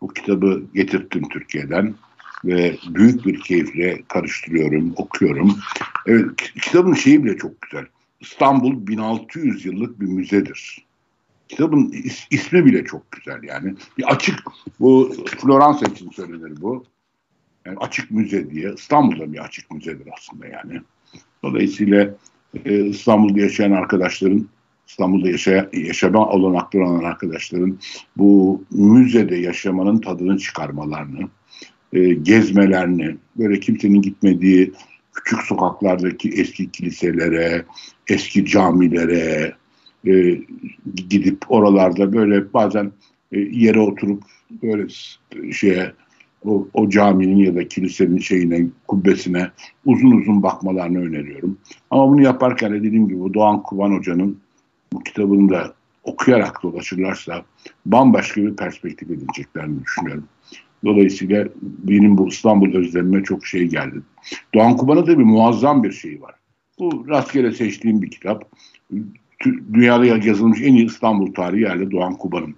bu 0.00 0.08
kitabı 0.08 0.62
getirttim 0.74 1.28
Türkiye'den 1.28 1.94
ve 2.44 2.76
büyük 2.88 3.26
bir 3.26 3.40
keyifle 3.40 4.02
karıştırıyorum, 4.08 4.92
okuyorum. 4.96 5.58
Evet, 6.06 6.52
kitabın 6.62 6.94
şeyi 6.94 7.24
bile 7.24 7.36
çok 7.36 7.62
güzel. 7.62 7.86
İstanbul 8.20 8.86
1600 8.86 9.64
yıllık 9.64 10.00
bir 10.00 10.06
müzedir. 10.06 10.84
Kitabın 11.48 11.90
is, 11.90 12.26
ismi 12.30 12.64
bile 12.64 12.84
çok 12.84 13.12
güzel 13.12 13.42
yani. 13.42 13.74
Bir 13.98 14.12
açık, 14.12 14.38
bu 14.80 15.12
Floransa 15.26 15.86
için 15.86 16.10
söylenir 16.10 16.60
bu. 16.60 16.84
Yani 17.66 17.76
açık 17.78 18.10
müze 18.10 18.50
diye. 18.50 18.72
İstanbul'da 18.74 19.32
bir 19.32 19.38
açık 19.38 19.70
müzedir 19.70 20.08
aslında 20.18 20.46
yani. 20.46 20.80
Dolayısıyla 21.42 22.14
e, 22.64 22.84
İstanbul'da 22.84 23.40
yaşayan 23.40 23.72
arkadaşların, 23.72 24.48
İstanbul'da 24.88 25.28
yaşaya, 25.28 25.68
yaşama 25.72 26.28
olanakları 26.28 26.88
olan 26.88 27.04
arkadaşların 27.04 27.78
bu 28.16 28.62
müzede 28.70 29.36
yaşamanın 29.36 29.98
tadını 29.98 30.38
çıkarmalarını, 30.38 31.28
e, 31.92 32.14
gezmelerini, 32.14 33.16
böyle 33.38 33.60
kimsenin 33.60 34.02
gitmediği 34.02 34.72
küçük 35.14 35.42
sokaklardaki 35.42 36.28
eski 36.28 36.70
kiliselere, 36.70 37.64
eski 38.08 38.46
camilere 38.46 39.54
e, 40.06 40.40
gidip 40.94 41.38
oralarda 41.48 42.12
böyle 42.12 42.54
bazen 42.54 42.92
e, 43.32 43.38
yere 43.40 43.80
oturup 43.80 44.22
böyle 44.62 44.88
şeye 45.52 45.92
o, 46.44 46.68
o 46.74 46.88
caminin 46.88 47.36
ya 47.36 47.54
da 47.54 47.68
kilisenin 47.68 48.18
şeyine, 48.18 48.66
kubbesine 48.88 49.50
uzun 49.84 50.10
uzun 50.10 50.42
bakmalarını 50.42 50.98
öneriyorum. 50.98 51.58
Ama 51.90 52.08
bunu 52.08 52.22
yaparken 52.22 52.72
de 52.72 52.82
dediğim 52.82 53.08
gibi 53.08 53.34
Doğan 53.34 53.62
Kuban 53.62 53.90
Hoca'nın 53.90 54.38
bu 54.92 55.02
kitabını 55.02 55.50
da 55.50 55.74
okuyarak 56.04 56.62
dolaşırlarsa 56.62 57.44
bambaşka 57.86 58.42
bir 58.42 58.56
perspektif 58.56 59.10
edineceklerini 59.10 59.82
düşünüyorum. 59.84 60.24
Dolayısıyla 60.84 61.48
benim 61.62 62.18
bu 62.18 62.28
İstanbul 62.28 62.74
özlemime 62.74 63.22
çok 63.22 63.46
şey 63.46 63.64
geldi. 63.64 63.96
Doğan 64.54 64.76
Kuban'a 64.76 65.06
da 65.06 65.18
bir 65.18 65.24
muazzam 65.24 65.84
bir 65.84 65.92
şey 65.92 66.22
var. 66.22 66.34
Bu 66.78 67.08
rastgele 67.08 67.52
seçtiğim 67.52 68.02
bir 68.02 68.10
kitap. 68.10 68.50
Dünyada 69.44 70.06
yazılmış 70.06 70.60
en 70.60 70.74
iyi 70.74 70.86
İstanbul 70.86 71.34
tarihi 71.34 71.62
yerli 71.62 71.90
Doğan 71.90 72.14
Kuban'ın. 72.14 72.56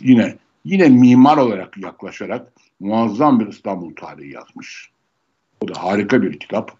Yine 0.00 0.36
yine 0.64 0.88
mimar 0.88 1.36
olarak 1.36 1.78
yaklaşarak 1.78 2.52
muazzam 2.80 3.40
bir 3.40 3.46
İstanbul 3.46 3.94
tarihi 3.94 4.32
yazmış. 4.32 4.90
O 5.60 5.68
da 5.68 5.82
harika 5.82 6.22
bir 6.22 6.38
kitap. 6.38 6.72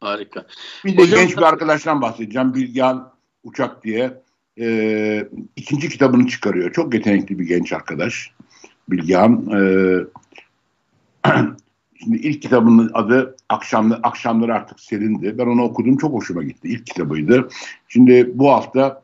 Harika. 0.00 0.46
Bir 0.84 0.96
de 0.96 1.02
Hocam, 1.02 1.20
genç 1.20 1.36
bir 1.36 1.42
arkadaştan 1.42 2.02
bahsedeceğim. 2.02 2.54
Bilgehan 2.54 3.12
Uçak 3.44 3.84
diye 3.84 4.22
e, 4.60 5.28
ikinci 5.56 5.88
kitabını 5.88 6.26
çıkarıyor. 6.26 6.72
Çok 6.72 6.94
yetenekli 6.94 7.38
bir 7.38 7.44
genç 7.44 7.72
arkadaş. 7.72 8.30
Bilgehan. 8.88 9.46
E, 9.50 9.60
şimdi 12.02 12.16
ilk 12.16 12.42
kitabının 12.42 12.90
adı 12.94 13.36
Akşamlar, 13.48 14.00
Akşamlar 14.02 14.48
Artık 14.48 14.80
Serindi. 14.80 15.38
Ben 15.38 15.46
onu 15.46 15.62
okudum. 15.62 15.96
Çok 15.96 16.12
hoşuma 16.12 16.42
gitti. 16.42 16.68
İlk 16.68 16.86
kitabıydı. 16.86 17.48
Şimdi 17.88 18.30
bu 18.34 18.50
hafta 18.50 19.02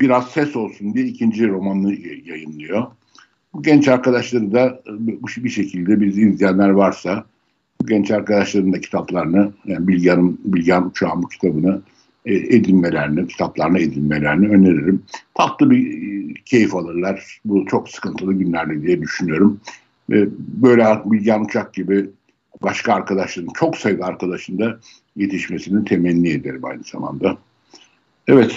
biraz 0.00 0.30
ses 0.30 0.56
olsun 0.56 0.94
diye 0.94 1.04
ikinci 1.06 1.48
romanını 1.48 1.94
yayınlıyor. 2.24 2.86
Bu 3.54 3.62
genç 3.62 3.88
arkadaşları 3.88 4.52
da 4.52 4.82
bir 5.36 5.50
şekilde 5.50 6.00
biz 6.00 6.18
izleyenler 6.18 6.68
varsa 6.68 7.24
genç 7.86 8.10
arkadaşların 8.10 8.72
da 8.72 8.80
kitaplarını 8.80 9.52
yani 9.64 9.88
Bilgehan, 9.88 10.38
Bilgehan 10.44 10.86
Uçağın 10.86 11.22
bu 11.22 11.28
kitabını 11.28 11.82
e, 12.26 12.34
edinmelerini, 12.34 13.26
kitaplarını 13.26 13.78
edinmelerini 13.78 14.48
öneririm. 14.48 15.02
Tatlı 15.34 15.70
bir 15.70 15.92
e, 15.92 16.34
keyif 16.44 16.74
alırlar. 16.74 17.40
Bu 17.44 17.66
çok 17.66 17.88
sıkıntılı 17.88 18.32
günlerde 18.34 18.82
diye 18.82 19.00
düşünüyorum. 19.00 19.60
Böyle 20.38 20.86
Bilgehan 21.04 21.44
Uçak 21.44 21.74
gibi 21.74 22.10
başka 22.62 22.94
arkadaşların, 22.94 23.52
çok 23.52 23.76
sayıda 23.76 24.04
arkadaşın 24.04 24.58
da 24.58 24.78
yetişmesini 25.16 25.84
temenni 25.84 26.30
ederim 26.30 26.64
aynı 26.64 26.82
zamanda. 26.84 27.38
Evet, 28.28 28.56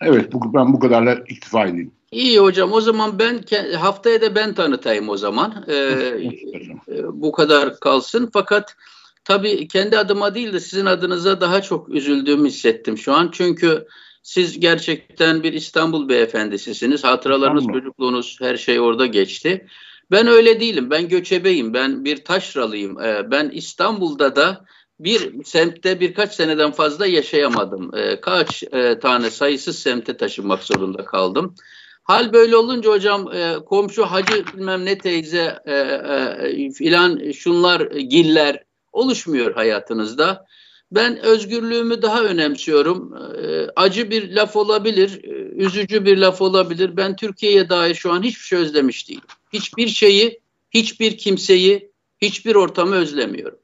evet 0.00 0.32
bu, 0.32 0.54
ben 0.54 0.72
bu 0.72 0.78
kadarla 0.78 1.14
iktifa 1.14 1.66
edeyim. 1.66 1.90
İyi 2.12 2.38
hocam 2.38 2.72
o 2.72 2.80
zaman 2.80 3.18
ben 3.18 3.40
haftaya 3.76 4.20
da 4.20 4.34
ben 4.34 4.54
tanıtayım 4.54 5.08
o 5.08 5.16
zaman. 5.16 5.64
Ee, 5.68 5.74
e, 5.74 7.04
bu 7.12 7.32
kadar 7.32 7.80
kalsın 7.80 8.30
fakat 8.32 8.76
tabii 9.24 9.68
kendi 9.68 9.98
adıma 9.98 10.34
değil 10.34 10.52
de 10.52 10.60
sizin 10.60 10.86
adınıza 10.86 11.40
daha 11.40 11.62
çok 11.62 11.88
üzüldüğümü 11.88 12.48
hissettim 12.48 12.98
şu 12.98 13.14
an. 13.14 13.30
Çünkü 13.32 13.86
siz 14.22 14.60
gerçekten 14.60 15.42
bir 15.42 15.52
İstanbul 15.52 16.08
beyefendisisiniz. 16.08 17.04
Hatıralarınız, 17.04 17.66
çocukluğunuz 17.66 18.38
her 18.40 18.56
şey 18.56 18.80
orada 18.80 19.06
geçti. 19.06 19.66
Ben 20.10 20.26
öyle 20.26 20.60
değilim. 20.60 20.90
Ben 20.90 21.08
göçebeyim. 21.08 21.74
Ben 21.74 22.04
bir 22.04 22.24
taşralıyım. 22.24 23.00
Ee, 23.00 23.30
ben 23.30 23.48
İstanbul'da 23.48 24.36
da 24.36 24.64
bir 25.00 25.44
semtte 25.44 26.00
birkaç 26.00 26.34
seneden 26.34 26.72
fazla 26.72 27.06
yaşayamadım. 27.06 27.94
Ee, 27.94 28.20
kaç 28.20 28.62
e, 28.72 28.98
tane 28.98 29.30
sayısız 29.30 29.78
semte 29.78 30.16
taşınmak 30.16 30.62
zorunda 30.62 31.04
kaldım. 31.04 31.54
Hal 32.02 32.32
böyle 32.32 32.56
olunca 32.56 32.90
hocam 32.90 33.32
e, 33.32 33.54
komşu 33.66 34.04
hacı 34.04 34.44
bilmem 34.46 34.84
ne 34.84 34.98
teyze 34.98 35.58
e, 35.66 36.70
filan 36.72 37.32
şunlar 37.32 37.80
giller 37.90 38.64
oluşmuyor 38.92 39.54
hayatınızda. 39.54 40.46
Ben 40.90 41.18
özgürlüğümü 41.18 42.02
daha 42.02 42.24
önemsiyorum. 42.24 43.14
E, 43.42 43.66
acı 43.76 44.10
bir 44.10 44.32
laf 44.32 44.56
olabilir, 44.56 45.24
üzücü 45.56 46.04
bir 46.04 46.18
laf 46.18 46.42
olabilir. 46.42 46.96
Ben 46.96 47.16
Türkiye'ye 47.16 47.68
dair 47.68 47.94
şu 47.94 48.12
an 48.12 48.22
hiçbir 48.22 48.44
şey 48.44 48.58
özlemiş 48.58 49.08
değilim. 49.08 49.22
Hiçbir 49.52 49.88
şeyi, 49.88 50.40
hiçbir 50.70 51.18
kimseyi, 51.18 51.90
hiçbir 52.22 52.54
ortamı 52.54 52.94
özlemiyorum. 52.94 53.58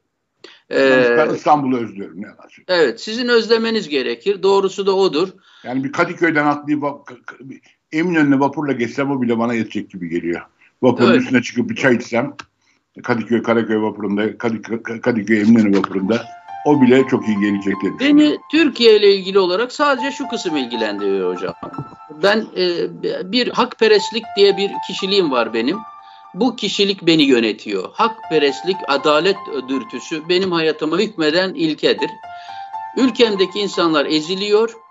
Ee, 0.69 1.27
İstanbul'u 1.35 1.77
özlüyorum. 1.77 2.21
Ne 2.21 2.27
evet, 2.67 3.01
sizin 3.01 3.27
özlemeniz 3.27 3.89
gerekir. 3.89 4.43
Doğrusu 4.43 4.85
da 4.85 4.95
odur. 4.95 5.29
Yani 5.63 5.83
bir 5.83 5.91
Kadıköy'den 5.91 6.45
atlayıp 6.45 6.83
Eminönü'ne 7.91 8.39
vapurla 8.39 8.71
geçsem 8.71 9.11
o 9.11 9.21
bile 9.21 9.39
bana 9.39 9.53
yetecek 9.53 9.89
gibi 9.89 10.09
geliyor. 10.09 10.41
Vapurun 10.81 11.11
evet. 11.11 11.21
üstüne 11.21 11.41
çıkıp 11.41 11.69
bir 11.69 11.75
çay 11.75 11.95
içsem 11.95 12.35
Kadıköy, 13.03 13.43
Karaköy 13.43 13.81
vapurunda, 13.81 14.37
Kadıköy, 14.37 15.01
Kadıköy 15.01 15.41
Eminönü 15.41 15.77
vapurunda 15.77 16.25
o 16.65 16.81
bile 16.81 17.07
çok 17.07 17.27
iyi 17.27 17.39
gelecek 17.39 17.75
diye 17.81 17.99
Beni 17.99 18.37
Türkiye 18.51 18.97
ile 18.99 19.15
ilgili 19.15 19.39
olarak 19.39 19.71
sadece 19.71 20.11
şu 20.11 20.27
kısım 20.27 20.57
ilgilendiriyor 20.57 21.35
hocam. 21.35 21.53
Ben 22.23 22.45
e, 22.57 23.31
bir 23.31 23.47
hakperestlik 23.47 24.23
diye 24.37 24.57
bir 24.57 24.71
kişiliğim 24.87 25.31
var 25.31 25.53
benim. 25.53 25.77
Bu 26.33 26.55
kişilik 26.55 27.01
beni 27.01 27.23
yönetiyor. 27.23 27.89
Hakperestlik, 27.93 28.77
adalet 28.87 29.37
dürtüsü 29.69 30.29
benim 30.29 30.51
hayatıma 30.51 30.97
hükmeden 30.97 31.53
ilkedir. 31.53 32.09
Ülkemdeki 32.97 33.59
insanlar 33.59 34.05
eziliyor. 34.05 34.82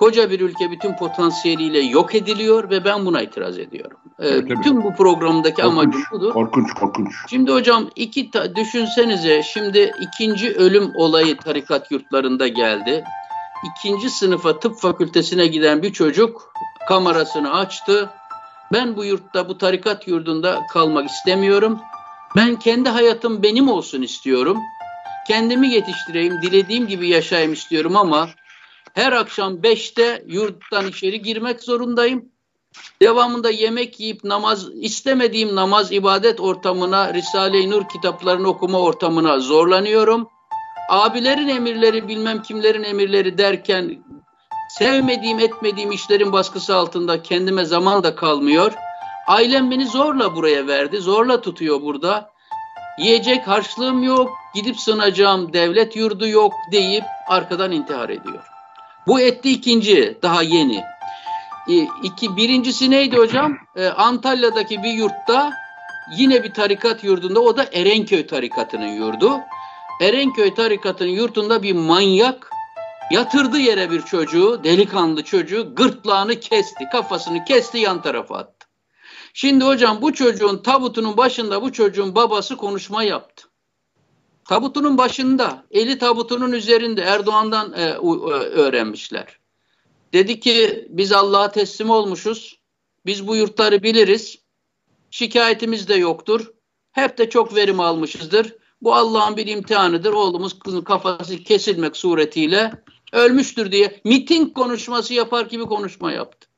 Koca 0.00 0.30
bir 0.30 0.40
ülke 0.40 0.70
bütün 0.70 0.96
potansiyeliyle 0.96 1.78
yok 1.80 2.14
ediliyor 2.14 2.70
ve 2.70 2.84
ben 2.84 3.06
buna 3.06 3.22
itiraz 3.22 3.58
ediyorum. 3.58 3.98
Ee, 4.18 4.28
evet, 4.28 4.50
bütün 4.50 4.82
bu 4.84 4.94
programdaki 4.94 5.62
korkunç, 5.62 5.72
amacım 5.72 6.02
budur. 6.12 6.32
Korkunç, 6.32 6.74
korkunç. 6.74 7.14
Şimdi 7.30 7.52
hocam 7.52 7.90
iki 7.96 8.30
ta- 8.30 8.56
düşünsenize 8.56 9.42
şimdi 9.42 9.92
ikinci 10.00 10.54
ölüm 10.54 10.92
olayı 10.96 11.36
tarikat 11.36 11.90
yurtlarında 11.90 12.48
geldi. 12.48 13.04
İkinci 13.70 14.10
sınıfa 14.10 14.58
tıp 14.58 14.78
fakültesine 14.78 15.46
giden 15.46 15.82
bir 15.82 15.92
çocuk 15.92 16.52
kamerasını 16.88 17.54
açtı. 17.54 18.10
Ben 18.72 18.96
bu 18.96 19.04
yurtta, 19.04 19.48
bu 19.48 19.58
tarikat 19.58 20.08
yurdunda 20.08 20.60
kalmak 20.72 21.10
istemiyorum. 21.10 21.78
Ben 22.36 22.56
kendi 22.56 22.88
hayatım 22.88 23.42
benim 23.42 23.68
olsun 23.68 24.02
istiyorum. 24.02 24.58
Kendimi 25.28 25.68
yetiştireyim, 25.68 26.42
dilediğim 26.42 26.86
gibi 26.86 27.08
yaşayayım 27.08 27.52
istiyorum 27.52 27.96
ama 27.96 28.28
her 28.94 29.12
akşam 29.12 29.54
5'te 29.54 30.24
yurttan 30.26 30.86
içeri 30.86 31.22
girmek 31.22 31.62
zorundayım. 31.62 32.24
Devamında 33.02 33.50
yemek 33.50 34.00
yiyip 34.00 34.24
namaz, 34.24 34.66
istemediğim 34.74 35.54
namaz 35.54 35.92
ibadet 35.92 36.40
ortamına, 36.40 37.14
Risale-i 37.14 37.70
Nur 37.70 37.88
kitaplarını 37.88 38.48
okuma 38.48 38.80
ortamına 38.80 39.38
zorlanıyorum. 39.38 40.28
Abilerin 40.90 41.48
emirleri 41.48 42.08
bilmem 42.08 42.42
kimlerin 42.42 42.82
emirleri 42.82 43.38
derken 43.38 44.04
sevmediğim 44.78 45.38
etmediğim 45.38 45.92
işlerin 45.92 46.32
baskısı 46.32 46.74
altında 46.76 47.22
kendime 47.22 47.64
zaman 47.64 48.02
da 48.02 48.14
kalmıyor. 48.14 48.72
Ailem 49.26 49.70
beni 49.70 49.86
zorla 49.86 50.36
buraya 50.36 50.66
verdi, 50.66 50.96
zorla 50.98 51.40
tutuyor 51.40 51.82
burada. 51.82 52.30
Yiyecek 52.98 53.48
harçlığım 53.48 54.02
yok, 54.02 54.30
gidip 54.54 54.80
sınacağım 54.80 55.52
devlet 55.52 55.96
yurdu 55.96 56.28
yok 56.28 56.52
deyip 56.72 57.04
arkadan 57.28 57.72
intihar 57.72 58.08
ediyor. 58.08 58.59
Bu 59.06 59.20
etti 59.20 59.50
ikinci, 59.50 60.18
daha 60.22 60.42
yeni. 60.42 60.84
E, 61.68 61.88
iki, 62.02 62.36
birincisi 62.36 62.90
neydi 62.90 63.16
hocam? 63.16 63.58
E, 63.76 63.86
Antalya'daki 63.86 64.82
bir 64.82 64.92
yurtta 64.92 65.52
yine 66.16 66.44
bir 66.44 66.54
tarikat 66.54 67.04
yurdunda 67.04 67.40
o 67.40 67.56
da 67.56 67.64
Erenköy 67.72 68.26
tarikatının 68.26 68.86
yurdu. 68.86 69.40
Erenköy 70.00 70.54
tarikatının 70.54 71.10
yurtunda 71.10 71.62
bir 71.62 71.72
manyak 71.72 72.50
yatırdı 73.10 73.58
yere 73.58 73.90
bir 73.90 74.02
çocuğu, 74.02 74.60
delikanlı 74.64 75.24
çocuğu 75.24 75.74
gırtlağını 75.74 76.40
kesti, 76.40 76.84
kafasını 76.92 77.44
kesti 77.44 77.78
yan 77.78 78.02
tarafa 78.02 78.38
attı. 78.38 78.66
Şimdi 79.34 79.64
hocam 79.64 80.02
bu 80.02 80.14
çocuğun 80.14 80.62
tabutunun 80.62 81.16
başında 81.16 81.62
bu 81.62 81.72
çocuğun 81.72 82.14
babası 82.14 82.56
konuşma 82.56 83.02
yaptı. 83.02 83.49
Tabutunun 84.50 84.98
başında, 84.98 85.64
eli 85.70 85.98
tabutunun 85.98 86.52
üzerinde 86.52 87.02
Erdoğan'dan 87.02 87.72
e, 87.72 87.92
öğrenmişler. 88.32 89.38
Dedi 90.12 90.40
ki 90.40 90.86
biz 90.90 91.12
Allah'a 91.12 91.50
teslim 91.50 91.90
olmuşuz. 91.90 92.58
Biz 93.06 93.26
bu 93.26 93.36
yurtları 93.36 93.82
biliriz. 93.82 94.38
Şikayetimiz 95.10 95.88
de 95.88 95.94
yoktur. 95.94 96.52
Hep 96.92 97.18
de 97.18 97.30
çok 97.30 97.54
verim 97.54 97.80
almışızdır. 97.80 98.54
Bu 98.82 98.94
Allah'ın 98.94 99.36
bir 99.36 99.46
imtihanıdır. 99.46 100.12
Oğlumuz 100.12 100.58
kızın 100.58 100.82
kafası 100.82 101.38
kesilmek 101.38 101.96
suretiyle 101.96 102.72
ölmüştür 103.12 103.72
diye 103.72 104.00
miting 104.04 104.54
konuşması 104.54 105.14
yapar 105.14 105.46
gibi 105.46 105.64
konuşma 105.64 106.12
yaptı. 106.12 106.48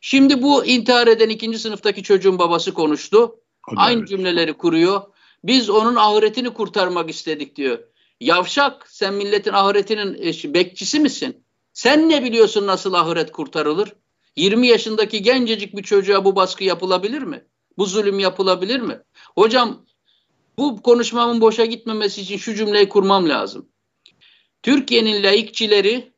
Şimdi 0.00 0.42
bu 0.42 0.64
intihar 0.64 1.06
eden 1.06 1.28
ikinci 1.28 1.58
sınıftaki 1.58 2.02
çocuğun 2.02 2.38
babası 2.38 2.74
konuştu. 2.74 3.36
Aynı 3.76 4.06
cümleleri 4.06 4.52
kuruyor. 4.52 5.13
Biz 5.44 5.70
onun 5.70 5.96
ahiretini 5.96 6.50
kurtarmak 6.50 7.10
istedik 7.10 7.56
diyor. 7.56 7.78
Yavşak 8.20 8.86
sen 8.90 9.14
milletin 9.14 9.52
ahiretinin 9.52 10.14
bekçisi 10.54 11.00
misin? 11.00 11.44
Sen 11.72 12.08
ne 12.08 12.24
biliyorsun 12.24 12.66
nasıl 12.66 12.92
ahiret 12.92 13.32
kurtarılır? 13.32 13.92
20 14.36 14.66
yaşındaki 14.66 15.22
gencecik 15.22 15.76
bir 15.76 15.82
çocuğa 15.82 16.24
bu 16.24 16.36
baskı 16.36 16.64
yapılabilir 16.64 17.22
mi? 17.22 17.46
Bu 17.78 17.86
zulüm 17.86 18.18
yapılabilir 18.18 18.80
mi? 18.80 19.02
Hocam 19.34 19.86
bu 20.58 20.82
konuşmamın 20.82 21.40
boşa 21.40 21.64
gitmemesi 21.64 22.20
için 22.20 22.36
şu 22.36 22.54
cümleyi 22.54 22.88
kurmam 22.88 23.28
lazım. 23.28 23.68
Türkiye'nin 24.62 25.22
laikçileri 25.22 26.12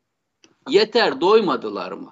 yeter 0.69 1.21
doymadılar 1.21 1.91
mı? 1.91 2.11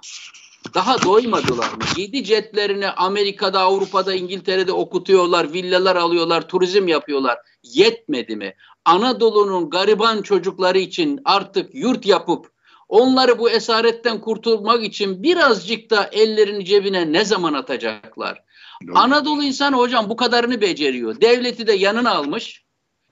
Daha 0.74 1.04
doymadılar 1.04 1.72
mı? 1.72 1.84
Yedi 1.98 2.26
jetlerini 2.26 2.90
Amerika'da, 2.90 3.60
Avrupa'da, 3.60 4.14
İngiltere'de 4.14 4.72
okutuyorlar, 4.72 5.54
villalar 5.54 5.96
alıyorlar, 5.96 6.48
turizm 6.48 6.88
yapıyorlar. 6.88 7.38
Yetmedi 7.64 8.36
mi? 8.36 8.54
Anadolu'nun 8.86 9.70
gariban 9.70 10.22
çocukları 10.22 10.80
için 10.80 11.22
artık 11.26 11.76
yurt 11.76 12.06
yapıp 12.06 12.52
onları 12.90 13.40
bu 13.40 13.50
esaretten 13.50 14.22
kurtulmak 14.22 14.84
için 14.84 15.24
birazcık 15.24 15.90
da 15.90 16.10
ellerini 16.12 16.66
cebine 16.66 17.14
ne 17.14 17.26
zaman 17.26 17.54
atacaklar? 17.54 18.44
Doğru. 18.88 18.98
Anadolu 18.98 19.44
insanı 19.44 19.76
hocam 19.76 20.10
bu 20.10 20.16
kadarını 20.16 20.62
beceriyor. 20.62 21.22
Devleti 21.22 21.68
de 21.68 21.74
yanına 21.74 22.12
almış, 22.12 22.64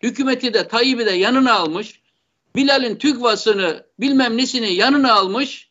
hükümeti 0.03 0.53
de 0.53 0.67
Tayyip'i 0.67 1.05
de 1.05 1.11
yanına 1.11 1.53
almış, 1.53 2.01
Bilal'in 2.55 2.95
TÜGVA'sını 2.95 3.85
bilmem 3.99 4.37
nesini 4.37 4.73
yanına 4.73 5.13
almış, 5.13 5.69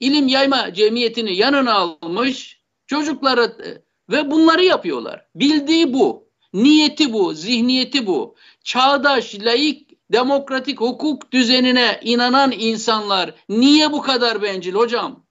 ilim 0.00 0.28
yayma 0.28 0.74
cemiyetini 0.74 1.36
yanına 1.36 1.74
almış, 1.74 2.60
çocukları 2.86 3.42
e, 3.42 3.68
ve 4.12 4.30
bunları 4.30 4.64
yapıyorlar. 4.64 5.26
Bildiği 5.34 5.92
bu, 5.92 6.28
niyeti 6.54 7.12
bu, 7.12 7.34
zihniyeti 7.34 8.06
bu. 8.06 8.34
Çağdaş, 8.64 9.34
laik, 9.40 9.90
demokratik 10.12 10.80
hukuk 10.80 11.32
düzenine 11.32 12.00
inanan 12.02 12.52
insanlar 12.52 13.34
niye 13.48 13.92
bu 13.92 14.02
kadar 14.02 14.42
bencil 14.42 14.74
hocam? 14.74 15.24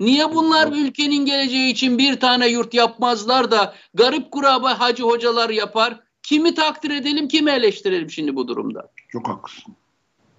Niye 0.00 0.34
bunlar 0.34 0.72
ülkenin 0.72 1.26
geleceği 1.26 1.72
için 1.72 1.98
bir 1.98 2.20
tane 2.20 2.48
yurt 2.48 2.74
yapmazlar 2.74 3.50
da 3.50 3.74
garip 3.94 4.30
kuraba 4.30 4.80
hacı 4.80 5.02
hocalar 5.02 5.50
yapar? 5.50 6.00
Kimi 6.22 6.54
takdir 6.54 6.90
edelim, 6.90 7.28
kimi 7.28 7.50
eleştirelim 7.50 8.10
şimdi 8.10 8.36
bu 8.36 8.48
durumda? 8.48 8.90
Çok 9.08 9.28
haklısın. 9.28 9.74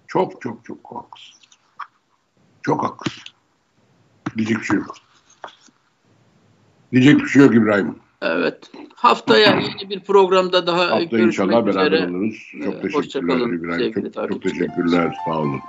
Çok 0.06 0.42
çok 0.42 0.64
çok 0.64 0.78
haklısın. 0.84 1.34
Çok 2.62 2.84
haklısın. 2.84 3.22
Diyecek 4.36 4.58
bir 4.60 4.64
şey 4.64 4.76
yok. 4.76 4.94
Diyecek 6.92 7.18
bir 7.18 7.26
şey 7.26 7.42
yok 7.42 7.54
İbrahim. 7.54 7.96
Evet. 8.22 8.70
Haftaya 8.94 9.60
yeni 9.80 9.90
bir 9.90 10.00
programda 10.00 10.66
daha 10.66 10.80
Hafta 10.80 10.98
görüşmek 10.98 11.26
inşallah 11.26 11.66
üzere. 11.66 11.92
beraber 11.92 12.08
oluruz. 12.08 12.52
Çok 12.64 12.74
ee, 12.74 12.80
teşekkürler 12.80 13.54
İbrahim. 13.54 13.92
Çok, 14.12 14.28
çok 14.28 14.42
teşekkürler. 14.42 15.16
Sağ 15.24 15.38
olun. 15.38 15.60